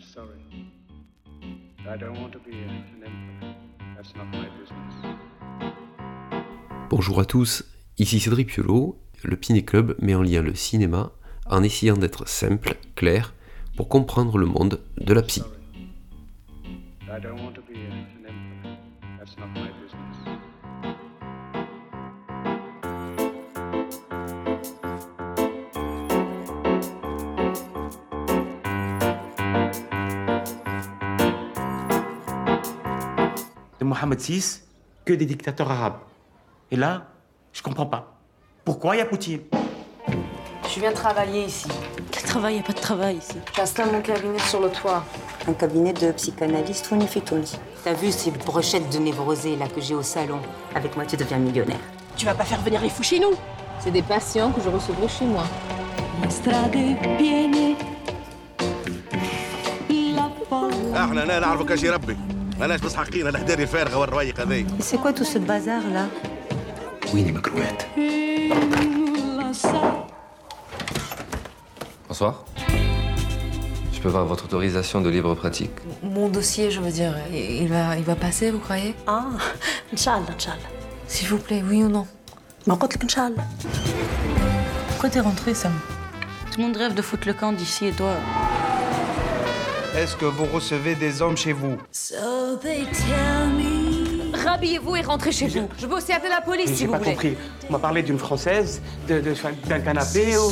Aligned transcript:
I'm 0.00 0.06
sorry. 0.06 0.40
I 1.86 1.98
don't 1.98 2.18
want 2.20 2.32
to 2.32 2.38
be 2.38 2.52
an 2.52 2.70
emperor. 3.04 3.54
That's 3.96 4.14
not 4.16 4.26
my 4.32 4.48
business. 4.58 4.94
Bonjour 6.88 7.20
à 7.20 7.24
tous, 7.26 7.64
ici 7.98 8.18
Cédric 8.18 8.48
Piolo. 8.48 8.98
Le 9.22 9.36
Piné 9.36 9.62
Club 9.62 9.96
met 10.00 10.14
en 10.14 10.22
lien 10.22 10.40
le 10.40 10.54
cinéma 10.54 11.12
en 11.46 11.62
essayant 11.62 11.98
d'être 11.98 12.26
simple, 12.26 12.76
clair, 12.94 13.34
pour 13.76 13.88
comprendre 13.88 14.38
le 14.38 14.46
monde 14.46 14.80
de 14.96 15.12
la 15.12 15.22
psy. 15.22 15.42
de 33.79 33.85
Mohamed 33.85 34.19
VI 34.19 34.61
que 35.05 35.13
des 35.13 35.25
dictateurs 35.25 35.69
arabes. 35.71 35.99
Et 36.71 36.75
là, 36.75 37.07
je 37.53 37.61
comprends 37.61 37.85
pas. 37.85 38.17
Pourquoi 38.63 38.95
il 38.95 38.99
y 38.99 39.01
a 39.01 39.05
Poutine 39.05 39.41
Je 40.73 40.79
viens 40.79 40.91
travailler 40.91 41.45
ici. 41.45 41.67
Quel 42.11 42.23
travail, 42.23 42.55
y 42.55 42.59
a 42.59 42.63
pas 42.63 42.73
de 42.73 42.79
travail 42.79 43.17
ici. 43.17 43.37
J'installe 43.55 43.91
mon 43.91 44.01
cabinet 44.01 44.39
sur 44.39 44.61
le 44.61 44.69
toit. 44.69 45.03
Un 45.47 45.53
cabinet 45.53 45.93
de 45.93 46.11
psychanalyste 46.11 46.89
Tony 46.89 47.07
Fitounzi. 47.07 47.57
T'as 47.83 47.93
vu 47.93 48.11
ces 48.11 48.31
brochettes 48.31 48.89
de 48.91 48.97
névrosés 48.99 49.55
là 49.55 49.67
que 49.67 49.79
j'ai 49.81 49.93
au 49.95 50.01
salon 50.01 50.39
Avec 50.73 50.95
moi, 50.95 51.05
tu 51.05 51.15
deviens 51.17 51.37
millionnaire. 51.37 51.79
Tu 52.17 52.25
vas 52.25 52.33
pas 52.33 52.45
faire 52.45 52.61
venir 52.61 52.81
les 52.81 52.89
fous 52.89 53.03
chez 53.03 53.19
nous 53.19 53.35
C'est 53.79 53.91
des 53.91 54.01
patients 54.01 54.51
que 54.51 54.61
je 54.61 54.69
recevrai 54.69 55.07
chez 55.07 55.25
moi. 55.25 55.43
احنا 60.95 61.23
هنا 61.23 61.39
نعرفك 61.39 61.71
اجي 61.71 61.89
ربي 61.89 62.17
ماناش 62.59 62.79
بس 62.81 62.95
حقين 62.95 63.27
الهداري 63.27 63.63
الفارغه 63.63 63.97
والروايق 63.97 64.39
هذي 64.39 64.65
Et 64.79 64.83
c'est 64.83 64.97
quoi 64.97 65.13
tout 65.13 65.25
ce 65.25 65.37
bazar 65.39 65.81
là 65.93 66.05
وين 67.13 67.33
مكروهات 67.33 67.83
Bonsoir. 72.09 72.45
Je 73.93 73.99
peux 74.01 74.09
voir 74.09 74.25
votre 74.25 74.45
autorisation 74.45 75.01
de 75.01 75.09
libre 75.09 75.33
pratique 75.35 75.71
Mon 76.03 76.27
dossier, 76.29 76.71
je 76.71 76.79
veux 76.79 76.91
dire, 76.91 77.13
il 77.33 77.67
va, 77.67 77.97
il 77.97 78.03
va 78.03 78.15
passer, 78.15 78.51
vous 78.51 78.59
croyez 78.59 78.93
اه 79.07 79.25
ان 79.93 79.97
شاء 79.97 80.17
الله 80.17 80.33
ان 80.33 80.39
شاء 80.39 80.55
الله 80.55 80.69
S'il 81.07 81.27
vous 81.27 81.37
plaît, 81.47 81.63
oui 81.69 81.83
ou 81.83 81.89
non 81.89 82.05
ما 82.67 82.75
قلت 82.75 82.95
لك 82.95 83.03
ان 83.03 83.09
شاء 83.09 83.27
الله 83.27 83.43
Pourquoi 84.89 85.09
t'es 85.09 85.19
rentrée 85.19 85.53
Sam 85.53 85.73
Tout 86.51 86.57
le 86.59 86.63
monde 86.67 86.77
rêve 86.77 86.93
de 86.93 87.01
foutre 87.01 87.27
le 87.27 87.33
camp 87.33 87.51
d'ici 87.51 87.85
et 87.87 87.91
toi 87.91 88.13
Est-ce 89.96 90.16
que 90.16 90.24
vous 90.24 90.44
recevez 90.46 90.94
des 90.94 91.20
hommes 91.22 91.36
chez 91.36 91.52
vous 91.52 91.76
Rhabillez-vous 94.32 94.96
et 94.96 95.00
rentrez 95.02 95.32
chez 95.32 95.48
vous. 95.48 95.68
Je 95.78 95.86
veux 95.86 95.94
aussi 95.96 96.12
appeler 96.12 96.30
la 96.30 96.40
police 96.40 96.70
si 96.70 96.76
J'ai 96.76 96.86
vous 96.86 96.92
pas 96.92 96.98
voulez. 96.98 97.10
compris. 97.12 97.34
On 97.68 97.72
m'a 97.72 97.78
parlé 97.78 98.02
d'une 98.02 98.18
française, 98.18 98.80
de- 99.08 99.20
de- 99.20 99.34
d'un 99.68 99.80
canapé 99.80 100.36
ou... 100.36 100.50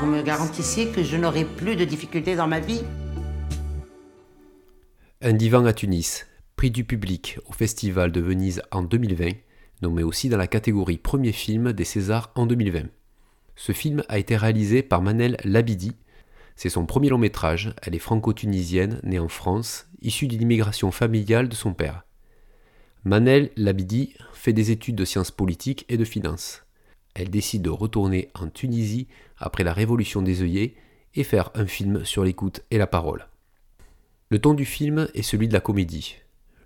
Vous 0.00 0.06
me 0.06 0.22
garantissez 0.22 0.88
que 0.88 1.02
je 1.02 1.16
n'aurai 1.16 1.44
plus 1.44 1.76
de 1.76 1.84
difficultés 1.84 2.36
dans 2.36 2.46
ma 2.46 2.60
vie? 2.60 2.82
Un 5.20 5.32
divan 5.32 5.64
à 5.66 5.72
Tunis, 5.72 6.26
prix 6.56 6.70
du 6.70 6.84
public 6.84 7.38
au 7.48 7.52
Festival 7.52 8.12
de 8.12 8.20
Venise 8.20 8.62
en 8.70 8.82
2020, 8.82 9.30
nommé 9.82 10.02
aussi 10.04 10.28
dans 10.28 10.36
la 10.38 10.46
catégorie 10.46 10.96
premier 10.98 11.32
film 11.32 11.72
des 11.72 11.84
Césars 11.84 12.30
en 12.36 12.46
2020. 12.46 12.84
Ce 13.58 13.72
film 13.72 14.04
a 14.08 14.20
été 14.20 14.36
réalisé 14.36 14.84
par 14.84 15.02
Manel 15.02 15.36
Labidi. 15.42 15.96
C'est 16.54 16.68
son 16.68 16.86
premier 16.86 17.08
long 17.08 17.18
métrage. 17.18 17.74
Elle 17.82 17.96
est 17.96 17.98
franco-tunisienne, 17.98 19.00
née 19.02 19.18
en 19.18 19.26
France, 19.26 19.88
issue 20.00 20.28
d'une 20.28 20.42
immigration 20.42 20.92
familiale 20.92 21.48
de 21.48 21.56
son 21.56 21.74
père. 21.74 22.04
Manel 23.02 23.50
Labidi 23.56 24.14
fait 24.32 24.52
des 24.52 24.70
études 24.70 24.94
de 24.94 25.04
sciences 25.04 25.32
politiques 25.32 25.84
et 25.88 25.96
de 25.96 26.04
finances. 26.04 26.66
Elle 27.14 27.30
décide 27.30 27.62
de 27.62 27.70
retourner 27.70 28.30
en 28.34 28.46
Tunisie 28.46 29.08
après 29.38 29.64
la 29.64 29.72
révolution 29.72 30.22
des 30.22 30.40
œillets 30.40 30.76
et 31.16 31.24
faire 31.24 31.50
un 31.54 31.66
film 31.66 32.04
sur 32.04 32.22
l'écoute 32.22 32.60
et 32.70 32.78
la 32.78 32.86
parole. 32.86 33.26
Le 34.30 34.38
ton 34.38 34.54
du 34.54 34.66
film 34.66 35.08
est 35.14 35.22
celui 35.22 35.48
de 35.48 35.52
la 35.52 35.60
comédie. 35.60 36.18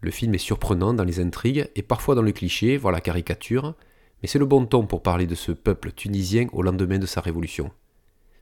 Le 0.02 0.10
film 0.10 0.34
est 0.34 0.38
surprenant 0.38 0.92
dans 0.92 1.04
les 1.04 1.20
intrigues 1.20 1.70
et 1.74 1.82
parfois 1.82 2.14
dans 2.14 2.22
le 2.22 2.32
cliché, 2.32 2.76
voire 2.76 2.92
la 2.92 3.00
caricature, 3.00 3.76
mais 4.22 4.28
c'est 4.28 4.38
le 4.38 4.46
bon 4.46 4.64
ton 4.66 4.86
pour 4.86 5.02
parler 5.02 5.26
de 5.26 5.34
ce 5.34 5.52
peuple 5.52 5.92
tunisien 5.92 6.46
au 6.52 6.62
lendemain 6.62 6.98
de 6.98 7.06
sa 7.06 7.20
révolution. 7.20 7.70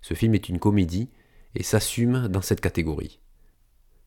Ce 0.02 0.14
film 0.14 0.34
est 0.34 0.48
une 0.48 0.58
comédie 0.58 1.08
et 1.54 1.62
s'assume 1.62 2.28
dans 2.28 2.42
cette 2.42 2.60
catégorie. 2.60 3.18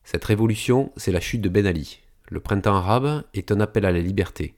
Cette 0.04 0.24
révolution, 0.24 0.92
c'est 0.96 1.12
la 1.12 1.20
chute 1.20 1.40
de 1.40 1.48
Ben 1.48 1.66
Ali. 1.66 2.00
Le 2.28 2.40
printemps 2.40 2.76
arabe 2.76 3.24
est 3.34 3.50
un 3.52 3.60
appel 3.60 3.84
à 3.84 3.92
la 3.92 4.00
liberté. 4.00 4.54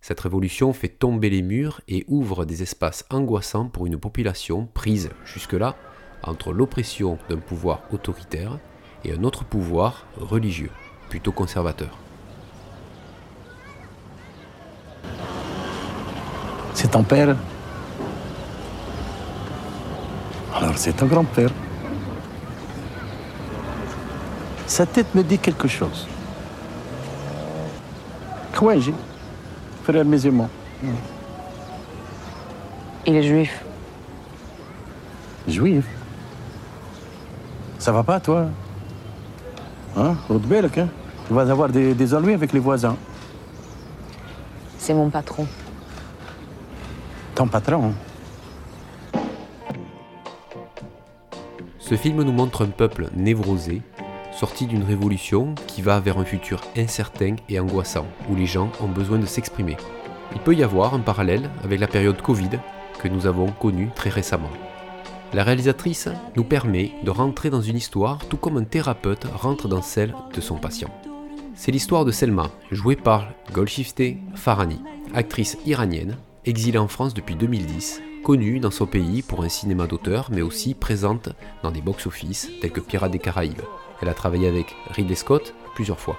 Cette 0.00 0.20
révolution 0.20 0.72
fait 0.72 0.88
tomber 0.88 1.30
les 1.30 1.42
murs 1.42 1.80
et 1.88 2.04
ouvre 2.08 2.44
des 2.44 2.62
espaces 2.62 3.06
angoissants 3.10 3.68
pour 3.68 3.86
une 3.86 3.98
population 3.98 4.66
prise 4.66 5.10
jusque-là 5.24 5.76
entre 6.22 6.52
l'oppression 6.52 7.18
d'un 7.28 7.38
pouvoir 7.38 7.82
autoritaire 7.92 8.58
et 9.04 9.12
un 9.12 9.24
autre 9.24 9.44
pouvoir 9.44 10.06
religieux, 10.16 10.70
plutôt 11.08 11.32
conservateur. 11.32 12.03
C'est 16.74 16.90
ton 16.90 17.02
père 17.02 17.36
Alors 20.54 20.76
c'est 20.76 20.92
ton 20.92 21.06
grand-père. 21.06 21.50
Sa 24.66 24.86
tête 24.86 25.14
me 25.14 25.22
dit 25.22 25.38
quelque 25.38 25.68
chose. 25.68 26.06
Kouaji, 28.56 28.94
frère 29.84 30.04
musulman. 30.04 30.48
Il 33.06 33.16
est 33.16 33.22
juif. 33.22 33.64
Juif. 35.46 35.84
Ça 37.78 37.92
va 37.92 38.02
pas, 38.02 38.18
toi? 38.18 38.46
Hein? 39.96 40.16
Hein? 40.30 40.88
Tu 41.26 41.34
vas 41.34 41.42
avoir 41.42 41.68
des, 41.68 41.94
des 41.94 42.14
ennuis 42.14 42.34
avec 42.34 42.52
les 42.52 42.60
voisins. 42.60 42.96
C'est 44.78 44.94
mon 44.94 45.10
patron. 45.10 45.46
Ton 47.34 47.48
patron. 47.48 47.86
hein 47.86 47.94
Ce 51.80 51.96
film 51.96 52.22
nous 52.22 52.32
montre 52.32 52.64
un 52.64 52.68
peuple 52.68 53.08
névrosé, 53.16 53.82
sorti 54.32 54.66
d'une 54.66 54.84
révolution 54.84 55.56
qui 55.66 55.82
va 55.82 55.98
vers 55.98 56.18
un 56.18 56.24
futur 56.24 56.60
incertain 56.76 57.34
et 57.48 57.58
angoissant, 57.58 58.06
où 58.30 58.36
les 58.36 58.46
gens 58.46 58.70
ont 58.80 58.88
besoin 58.88 59.18
de 59.18 59.26
s'exprimer. 59.26 59.76
Il 60.32 60.40
peut 60.42 60.54
y 60.54 60.62
avoir 60.62 60.94
un 60.94 61.00
parallèle 61.00 61.50
avec 61.64 61.80
la 61.80 61.88
période 61.88 62.22
Covid 62.22 62.50
que 63.02 63.08
nous 63.08 63.26
avons 63.26 63.50
connue 63.50 63.90
très 63.96 64.10
récemment. 64.10 64.50
La 65.32 65.42
réalisatrice 65.42 66.08
nous 66.36 66.44
permet 66.44 66.92
de 67.02 67.10
rentrer 67.10 67.50
dans 67.50 67.62
une 67.62 67.76
histoire 67.76 68.18
tout 68.28 68.36
comme 68.36 68.58
un 68.58 68.64
thérapeute 68.64 69.26
rentre 69.34 69.66
dans 69.66 69.82
celle 69.82 70.14
de 70.32 70.40
son 70.40 70.56
patient. 70.56 70.90
C'est 71.56 71.72
l'histoire 71.72 72.04
de 72.04 72.12
Selma, 72.12 72.50
jouée 72.70 72.96
par 72.96 73.26
Golshifteh 73.52 74.18
Farhani, 74.36 74.80
actrice 75.14 75.58
iranienne, 75.66 76.16
exilée 76.46 76.78
en 76.78 76.88
France 76.88 77.14
depuis 77.14 77.36
2010, 77.36 78.02
connue 78.22 78.60
dans 78.60 78.70
son 78.70 78.86
pays 78.86 79.22
pour 79.22 79.44
un 79.44 79.48
cinéma 79.48 79.86
d'auteur, 79.86 80.28
mais 80.30 80.42
aussi 80.42 80.74
présente 80.74 81.30
dans 81.62 81.70
des 81.70 81.80
box-office 81.80 82.50
tels 82.60 82.72
que 82.72 82.80
Pirates 82.80 83.12
des 83.12 83.18
Caraïbes. 83.18 83.62
Elle 84.02 84.08
a 84.08 84.14
travaillé 84.14 84.48
avec 84.48 84.74
Ridley 84.90 85.14
Scott 85.14 85.54
plusieurs 85.74 86.00
fois. 86.00 86.18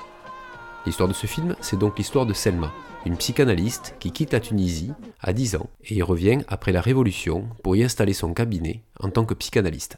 L'histoire 0.86 1.09
de 1.09 1.13
ce 1.13 1.28
film, 1.28 1.56
c'est 1.62 1.80
donc 1.80 1.97
l'histoire 1.97 2.25
de 2.25 2.34
Selma, 2.34 2.72
une 3.06 3.18
psychanalyste 3.18 3.96
qui 4.00 4.12
quitte 4.12 4.34
la 4.34 4.40
Tunisie 4.40 4.91
à 5.19 5.34
10 5.34 5.56
ans 5.56 5.69
et 5.84 5.96
y 5.96 6.02
revient 6.02 6.40
après 6.47 6.72
la 6.72 6.81
Révolution 6.81 7.47
pour 7.63 7.75
y 7.75 7.84
installer 7.84 8.13
son 8.13 8.34
cabinet 8.34 8.84
en 9.00 9.09
tant 9.09 9.25
que 9.25 9.34
psychanalyste. 9.34 9.98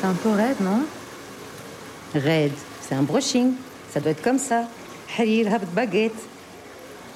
C'est 0.00 0.06
un 0.06 0.14
peu 0.14 0.30
raide, 0.30 0.60
non? 0.60 0.84
Raid, 2.14 2.52
c'est 2.82 2.94
un 2.94 3.02
brushing. 3.02 3.52
Ça 3.90 4.00
doit 4.00 4.10
être 4.10 4.22
comme 4.22 4.38
ça. 4.38 4.68
Baguette. 5.74 6.12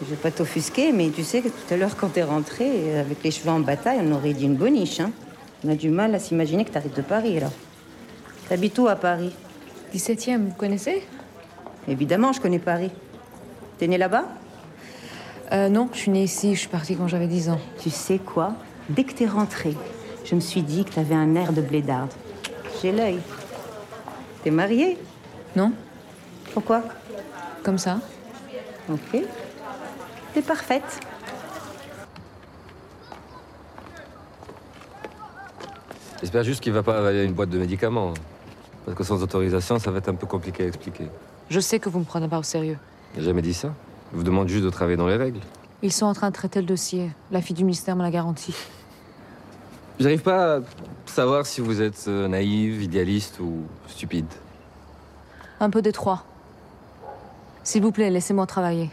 Je 0.00 0.06
vais 0.10 0.16
pas 0.16 0.30
t'offusquer, 0.30 0.92
mais 0.92 1.10
tu 1.10 1.24
sais 1.24 1.40
que 1.42 1.48
tout 1.48 1.74
à 1.74 1.76
l'heure, 1.76 1.96
quand 1.96 2.08
t'es 2.08 2.22
rentré, 2.22 2.98
avec 2.98 3.22
les 3.24 3.30
cheveux 3.32 3.50
en 3.50 3.60
bataille, 3.60 3.98
on 4.02 4.12
aurait 4.12 4.32
dit 4.32 4.44
une 4.44 4.54
boniche. 4.54 5.00
Hein. 5.00 5.10
On 5.64 5.70
a 5.70 5.74
du 5.74 5.90
mal 5.90 6.14
à 6.14 6.20
s'imaginer 6.20 6.64
que 6.64 6.70
t'arrives 6.70 6.94
de 6.94 7.02
Paris, 7.02 7.40
là. 7.40 7.50
T'habites 8.48 8.78
où 8.78 8.86
à 8.86 8.94
Paris? 8.94 9.34
17e, 9.92 10.38
vous 10.46 10.54
connaissez? 10.54 11.02
Évidemment, 11.88 12.32
je 12.32 12.40
connais 12.40 12.60
Paris. 12.60 12.90
T'es 13.78 13.88
né 13.88 13.98
là-bas? 13.98 14.24
Euh, 15.52 15.68
Non, 15.68 15.88
je 15.92 15.98
suis 15.98 16.10
née 16.12 16.22
ici, 16.22 16.54
je 16.54 16.60
suis 16.60 16.68
partie 16.68 16.94
quand 16.94 17.08
j'avais 17.08 17.26
10 17.26 17.48
ans. 17.50 17.60
Tu 17.80 17.90
sais 17.90 18.18
quoi? 18.18 18.52
Dès 18.88 19.02
que 19.04 19.12
t'es 19.12 19.26
rentré, 19.26 19.74
je 20.24 20.34
me 20.34 20.40
suis 20.40 20.62
dit 20.62 20.84
que 20.84 20.92
t'avais 20.94 21.14
un 21.14 21.34
air 21.34 21.52
de 21.52 21.60
blédarde. 21.60 22.10
J'ai 22.80 22.92
l'œil. 22.92 23.18
T'es 24.44 24.50
mariée 24.50 24.96
Non 25.56 25.72
Pourquoi? 26.54 26.82
Comme 27.64 27.78
ça. 27.78 27.98
Ok. 28.90 29.22
T'es 30.34 30.42
parfaite. 30.42 31.00
J'espère 36.20 36.42
juste 36.42 36.60
qu'il 36.60 36.72
va 36.72 36.82
pas 36.82 36.98
avaler 36.98 37.24
une 37.24 37.32
boîte 37.32 37.50
de 37.50 37.58
médicaments. 37.58 38.12
Parce 38.84 38.96
que 38.96 39.04
sans 39.04 39.22
autorisation, 39.22 39.78
ça 39.78 39.90
va 39.90 39.98
être 39.98 40.08
un 40.08 40.14
peu 40.14 40.26
compliqué 40.26 40.64
à 40.64 40.66
expliquer. 40.66 41.08
Je 41.48 41.60
sais 41.60 41.78
que 41.78 41.88
vous 41.88 42.00
me 42.00 42.04
prenez 42.04 42.28
pas 42.28 42.38
au 42.38 42.42
sérieux. 42.42 42.78
J'ai 43.16 43.22
jamais 43.22 43.42
dit 43.42 43.54
ça. 43.54 43.72
Je 44.12 44.16
vous 44.16 44.22
demande 44.22 44.48
juste 44.48 44.64
de 44.64 44.70
travailler 44.70 44.96
dans 44.96 45.06
les 45.06 45.16
règles. 45.16 45.40
Ils 45.82 45.92
sont 45.92 46.06
en 46.06 46.14
train 46.14 46.28
de 46.28 46.34
traiter 46.34 46.60
le 46.60 46.66
dossier. 46.66 47.10
La 47.30 47.40
fille 47.40 47.54
du 47.54 47.64
ministère 47.64 47.94
me 47.96 48.02
l'a 48.02 48.10
garanti. 48.10 48.54
J'arrive 50.00 50.22
pas 50.22 50.56
à 50.56 50.60
savoir 51.06 51.46
si 51.46 51.60
vous 51.60 51.82
êtes 51.82 52.06
euh, 52.08 52.28
naïve, 52.28 52.82
idéaliste 52.82 53.40
ou 53.40 53.64
stupide. 53.88 54.26
Un 55.60 55.70
peu 55.70 55.82
des 55.82 55.92
trois. 55.92 56.24
S'il 57.64 57.82
vous 57.82 57.92
plaît, 57.92 58.10
laissez-moi 58.10 58.46
travailler. 58.46 58.90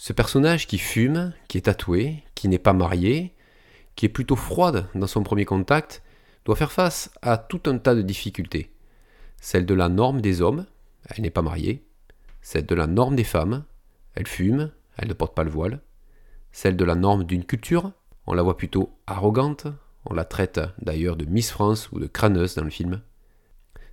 Ce 0.00 0.12
personnage 0.12 0.68
qui 0.68 0.78
fume, 0.78 1.32
qui 1.48 1.58
est 1.58 1.62
tatoué, 1.62 2.22
qui 2.36 2.46
n'est 2.46 2.60
pas 2.60 2.72
marié, 2.72 3.34
qui 3.96 4.06
est 4.06 4.08
plutôt 4.08 4.36
froide 4.36 4.86
dans 4.94 5.08
son 5.08 5.24
premier 5.24 5.44
contact, 5.44 6.04
doit 6.44 6.54
faire 6.54 6.70
face 6.70 7.10
à 7.20 7.36
tout 7.36 7.62
un 7.66 7.78
tas 7.78 7.96
de 7.96 8.02
difficultés. 8.02 8.72
Celle 9.40 9.66
de 9.66 9.74
la 9.74 9.88
norme 9.88 10.20
des 10.20 10.40
hommes, 10.40 10.66
elle 11.06 11.22
n'est 11.22 11.30
pas 11.30 11.42
mariée. 11.42 11.84
Celle 12.42 12.64
de 12.64 12.76
la 12.76 12.86
norme 12.86 13.16
des 13.16 13.24
femmes, 13.24 13.64
elle 14.14 14.28
fume, 14.28 14.70
elle 14.96 15.08
ne 15.08 15.14
porte 15.14 15.34
pas 15.34 15.42
le 15.42 15.50
voile. 15.50 15.80
Celle 16.52 16.76
de 16.76 16.84
la 16.84 16.94
norme 16.94 17.24
d'une 17.24 17.44
culture, 17.44 17.90
on 18.28 18.34
la 18.34 18.42
voit 18.44 18.56
plutôt 18.56 18.96
arrogante, 19.08 19.66
on 20.04 20.14
la 20.14 20.24
traite 20.24 20.60
d'ailleurs 20.80 21.16
de 21.16 21.24
Miss 21.24 21.50
France 21.50 21.90
ou 21.90 21.98
de 21.98 22.06
crâneuse 22.06 22.54
dans 22.54 22.62
le 22.62 22.70
film. 22.70 23.02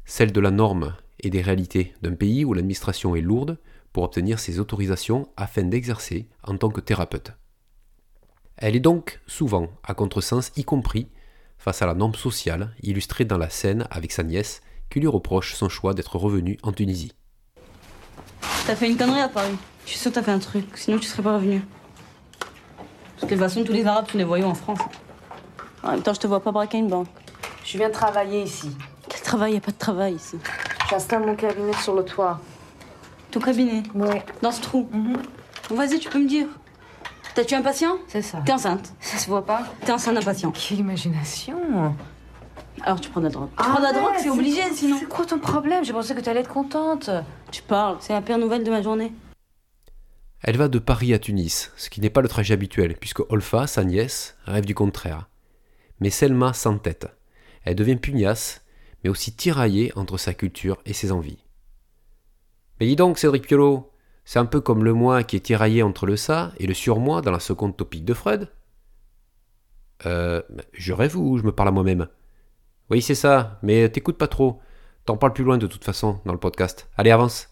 Celle 0.05 0.31
de 0.31 0.39
la 0.39 0.51
norme 0.51 0.95
et 1.19 1.31
des 1.31 1.41
réalités 1.41 1.95
d'un 2.03 2.13
pays 2.13 2.45
où 2.45 2.53
l'administration 2.53 3.15
est 3.15 3.21
lourde 3.21 3.57
pour 3.95 4.03
obtenir 4.03 4.39
ses 4.39 4.59
autorisations 4.59 5.29
afin 5.37 5.63
d'exercer 5.63 6.27
en 6.43 6.57
tant 6.57 6.67
que 6.67 6.81
thérapeute. 6.81 7.31
Elle 8.57 8.75
est 8.75 8.81
donc 8.81 9.21
souvent 9.25 9.69
à 9.85 9.93
contresens, 9.93 10.51
y 10.57 10.65
compris 10.65 11.07
face 11.57 11.81
à 11.81 11.85
la 11.85 11.93
norme 11.93 12.13
sociale 12.13 12.73
illustrée 12.83 13.23
dans 13.23 13.37
la 13.37 13.49
scène 13.49 13.87
avec 13.89 14.11
sa 14.11 14.23
nièce 14.23 14.61
qui 14.89 14.99
lui 14.99 15.07
reproche 15.07 15.55
son 15.55 15.69
choix 15.69 15.93
d'être 15.93 16.17
revenu 16.17 16.57
en 16.61 16.73
Tunisie. 16.73 17.13
T'as 18.67 18.75
fait 18.75 18.89
une 18.89 18.97
connerie 18.97 19.21
à 19.21 19.29
Paris. 19.29 19.55
Je 19.85 19.91
suis 19.91 19.99
sûre 19.99 20.11
que 20.11 20.15
t'as 20.15 20.23
fait 20.23 20.31
un 20.31 20.39
truc, 20.39 20.65
sinon 20.75 20.99
tu 20.99 21.07
serais 21.07 21.23
pas 21.23 21.35
revenu. 21.35 21.61
Parce 23.15 23.21
que 23.21 23.25
de 23.27 23.29
toute 23.29 23.39
façon, 23.39 23.63
tous 23.63 23.71
les 23.71 23.85
Arabes, 23.85 24.07
tu 24.09 24.17
les 24.17 24.25
voyons 24.25 24.49
en 24.49 24.55
France. 24.55 24.79
En 25.83 25.91
même 25.91 26.03
temps, 26.03 26.13
je 26.13 26.19
te 26.19 26.27
vois 26.27 26.41
pas 26.41 26.51
braquer 26.51 26.79
une 26.79 26.89
banque. 26.89 27.07
Je 27.63 27.77
viens 27.77 27.89
travailler 27.89 28.43
ici. 28.43 28.75
Quel 29.07 29.21
travail 29.21 29.53
Y 29.53 29.57
a 29.57 29.61
pas 29.61 29.71
de 29.71 29.77
travail 29.77 30.15
ici. 30.15 30.35
J'installe 30.89 31.25
mon 31.25 31.37
cabinet 31.37 31.71
sur 31.81 31.95
le 31.95 32.03
toit. 32.03 32.41
Ton 33.35 33.41
cabinet 33.41 33.83
Ouais. 33.93 34.23
Dans 34.41 34.53
ce 34.53 34.61
trou 34.61 34.87
Bon, 35.69 35.75
Vas-y, 35.75 35.99
tu 35.99 36.07
peux 36.07 36.19
me 36.19 36.27
dire. 36.29 36.47
T'as 37.35 37.43
tué 37.43 37.57
un 37.57 37.61
patient 37.61 37.97
C'est 38.07 38.21
ça. 38.21 38.41
T'es 38.45 38.53
enceinte. 38.53 38.93
Ça 39.01 39.17
se 39.17 39.27
voit 39.27 39.45
pas 39.45 39.63
T'es 39.85 39.91
enceinte 39.91 40.15
d'un 40.15 40.21
patient. 40.21 40.53
Quelle 40.53 40.79
imagination 40.79 41.93
Alors 42.83 43.01
tu 43.01 43.09
prends 43.09 43.19
de 43.19 43.25
la 43.25 43.31
drogue. 43.31 43.49
Tu 43.49 43.55
prends 43.57 43.79
de 43.79 43.83
la 43.83 43.91
drogue, 43.91 44.13
c'est 44.19 44.29
obligé 44.29 44.61
sinon. 44.71 44.95
C'est 45.01 45.09
quoi 45.09 45.25
ton 45.25 45.39
problème? 45.39 45.83
J'ai 45.83 45.91
pensé 45.91 46.15
que 46.15 46.21
t'allais 46.21 46.39
être 46.39 46.49
contente. 46.53 47.09
Tu 47.51 47.61
parles, 47.61 47.97
c'est 47.99 48.13
la 48.13 48.21
pire 48.21 48.37
nouvelle 48.37 48.63
de 48.63 48.71
ma 48.71 48.81
journée. 48.81 49.11
Elle 50.41 50.55
va 50.55 50.69
de 50.69 50.79
Paris 50.79 51.13
à 51.13 51.19
Tunis, 51.19 51.73
ce 51.75 51.89
qui 51.89 51.99
n'est 51.99 52.09
pas 52.09 52.21
le 52.21 52.29
trajet 52.29 52.53
habituel, 52.53 52.95
puisque 52.95 53.29
Olfa, 53.29 53.67
sa 53.67 53.83
nièce, 53.83 54.37
rêve 54.45 54.65
du 54.65 54.75
contraire. 54.75 55.27
Mais 55.99 56.09
Selma 56.09 56.53
s'entête. 56.53 57.07
Elle 57.65 57.75
devient 57.75 57.97
pugnace, 57.97 58.61
mais 59.03 59.09
aussi 59.09 59.33
tiraillée 59.33 59.91
entre 59.97 60.17
sa 60.17 60.33
culture 60.33 60.77
et 60.85 60.93
ses 60.93 61.11
envies. 61.11 61.44
Mais 62.79 62.87
dis 62.87 62.95
donc, 62.95 63.17
Cédric 63.17 63.47
Piolo, 63.47 63.91
c'est 64.25 64.39
un 64.39 64.45
peu 64.45 64.59
comme 64.59 64.83
le 64.83 64.93
moi 64.93 65.23
qui 65.23 65.35
est 65.35 65.41
tiraillé 65.41 65.83
entre 65.83 66.05
le 66.05 66.17
ça 66.17 66.51
et 66.57 66.67
le 66.67 66.73
surmoi 66.73 67.21
dans 67.21 67.31
la 67.31 67.39
seconde 67.39 67.77
topique 67.77 68.05
de 68.05 68.13
Freud. 68.13 68.49
Euh, 70.05 70.41
je 70.73 70.93
rêve 70.93 71.17
ou 71.17 71.37
je 71.37 71.43
me 71.43 71.51
parle 71.51 71.69
à 71.69 71.71
moi-même 71.71 72.07
Oui, 72.89 73.01
c'est 73.01 73.15
ça, 73.15 73.59
mais 73.63 73.87
t'écoutes 73.89 74.17
pas 74.17 74.27
trop. 74.27 74.59
T'en 75.05 75.17
parles 75.17 75.33
plus 75.33 75.43
loin 75.43 75.57
de 75.57 75.67
toute 75.67 75.83
façon 75.83 76.19
dans 76.25 76.33
le 76.33 76.39
podcast. 76.39 76.89
Allez, 76.97 77.11
avance. 77.11 77.49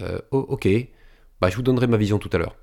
Euh, 0.00 0.18
oh, 0.32 0.44
ok. 0.48 0.68
Bah, 1.40 1.48
je 1.48 1.56
vous 1.56 1.62
donnerai 1.62 1.86
ma 1.86 1.96
vision 1.96 2.18
tout 2.18 2.30
à 2.32 2.38
l'heure. 2.38 2.56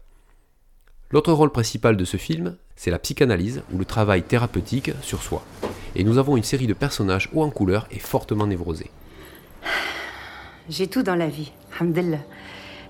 L'autre 1.09 1.31
rôle 1.31 1.51
principal 1.51 1.95
de 1.95 2.03
ce 2.03 2.17
film, 2.17 2.57
c'est 2.75 2.91
la 2.91 2.99
psychanalyse 2.99 3.63
ou 3.71 3.77
le 3.77 3.85
travail 3.85 4.23
thérapeutique 4.23 4.91
sur 5.01 5.23
soi. 5.23 5.43
Et 5.95 6.03
nous 6.03 6.17
avons 6.17 6.35
une 6.35 6.43
série 6.43 6.67
de 6.67 6.73
personnages 6.73 7.29
hauts 7.33 7.43
en 7.43 7.49
couleur 7.49 7.87
et 7.91 7.99
fortement 7.99 8.45
névrosés. 8.45 8.91
J'ai 10.69 10.87
tout 10.87 11.01
dans 11.01 11.15
la 11.15 11.29
vie, 11.29 11.53
Alhamdulillah. 11.79 12.19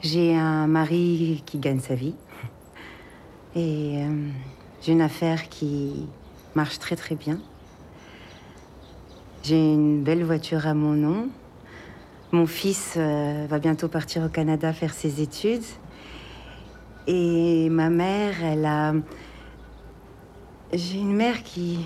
J'ai 0.02 0.36
un 0.36 0.66
mari 0.66 1.44
qui 1.46 1.60
gagne 1.60 1.80
sa 1.80 1.94
vie. 1.94 2.16
Et 3.56 3.98
euh, 3.98 4.30
j'ai 4.82 4.94
une 4.94 5.02
affaire 5.02 5.48
qui 5.48 6.08
marche 6.56 6.80
très 6.80 6.96
très 6.96 7.14
bien. 7.14 7.40
J'ai 9.44 9.60
une 9.60 10.02
belle 10.02 10.24
voiture 10.24 10.66
à 10.66 10.74
mon 10.74 10.94
nom. 10.94 11.30
Mon 12.32 12.48
fils 12.48 12.96
euh, 12.98 13.46
va 13.48 13.60
bientôt 13.60 13.90
partir 13.90 14.24
au 14.24 14.30
Canada 14.30 14.74
faire 14.74 14.94
ses 14.96 15.22
études. 15.22 15.66
Et 17.06 17.70
ma 17.70 17.92
mère, 17.92 18.44
elle 18.44 18.66
a... 18.66 18.94
J'ai 20.74 20.98
une 20.98 21.14
mère 21.14 21.44
qui... 21.44 21.86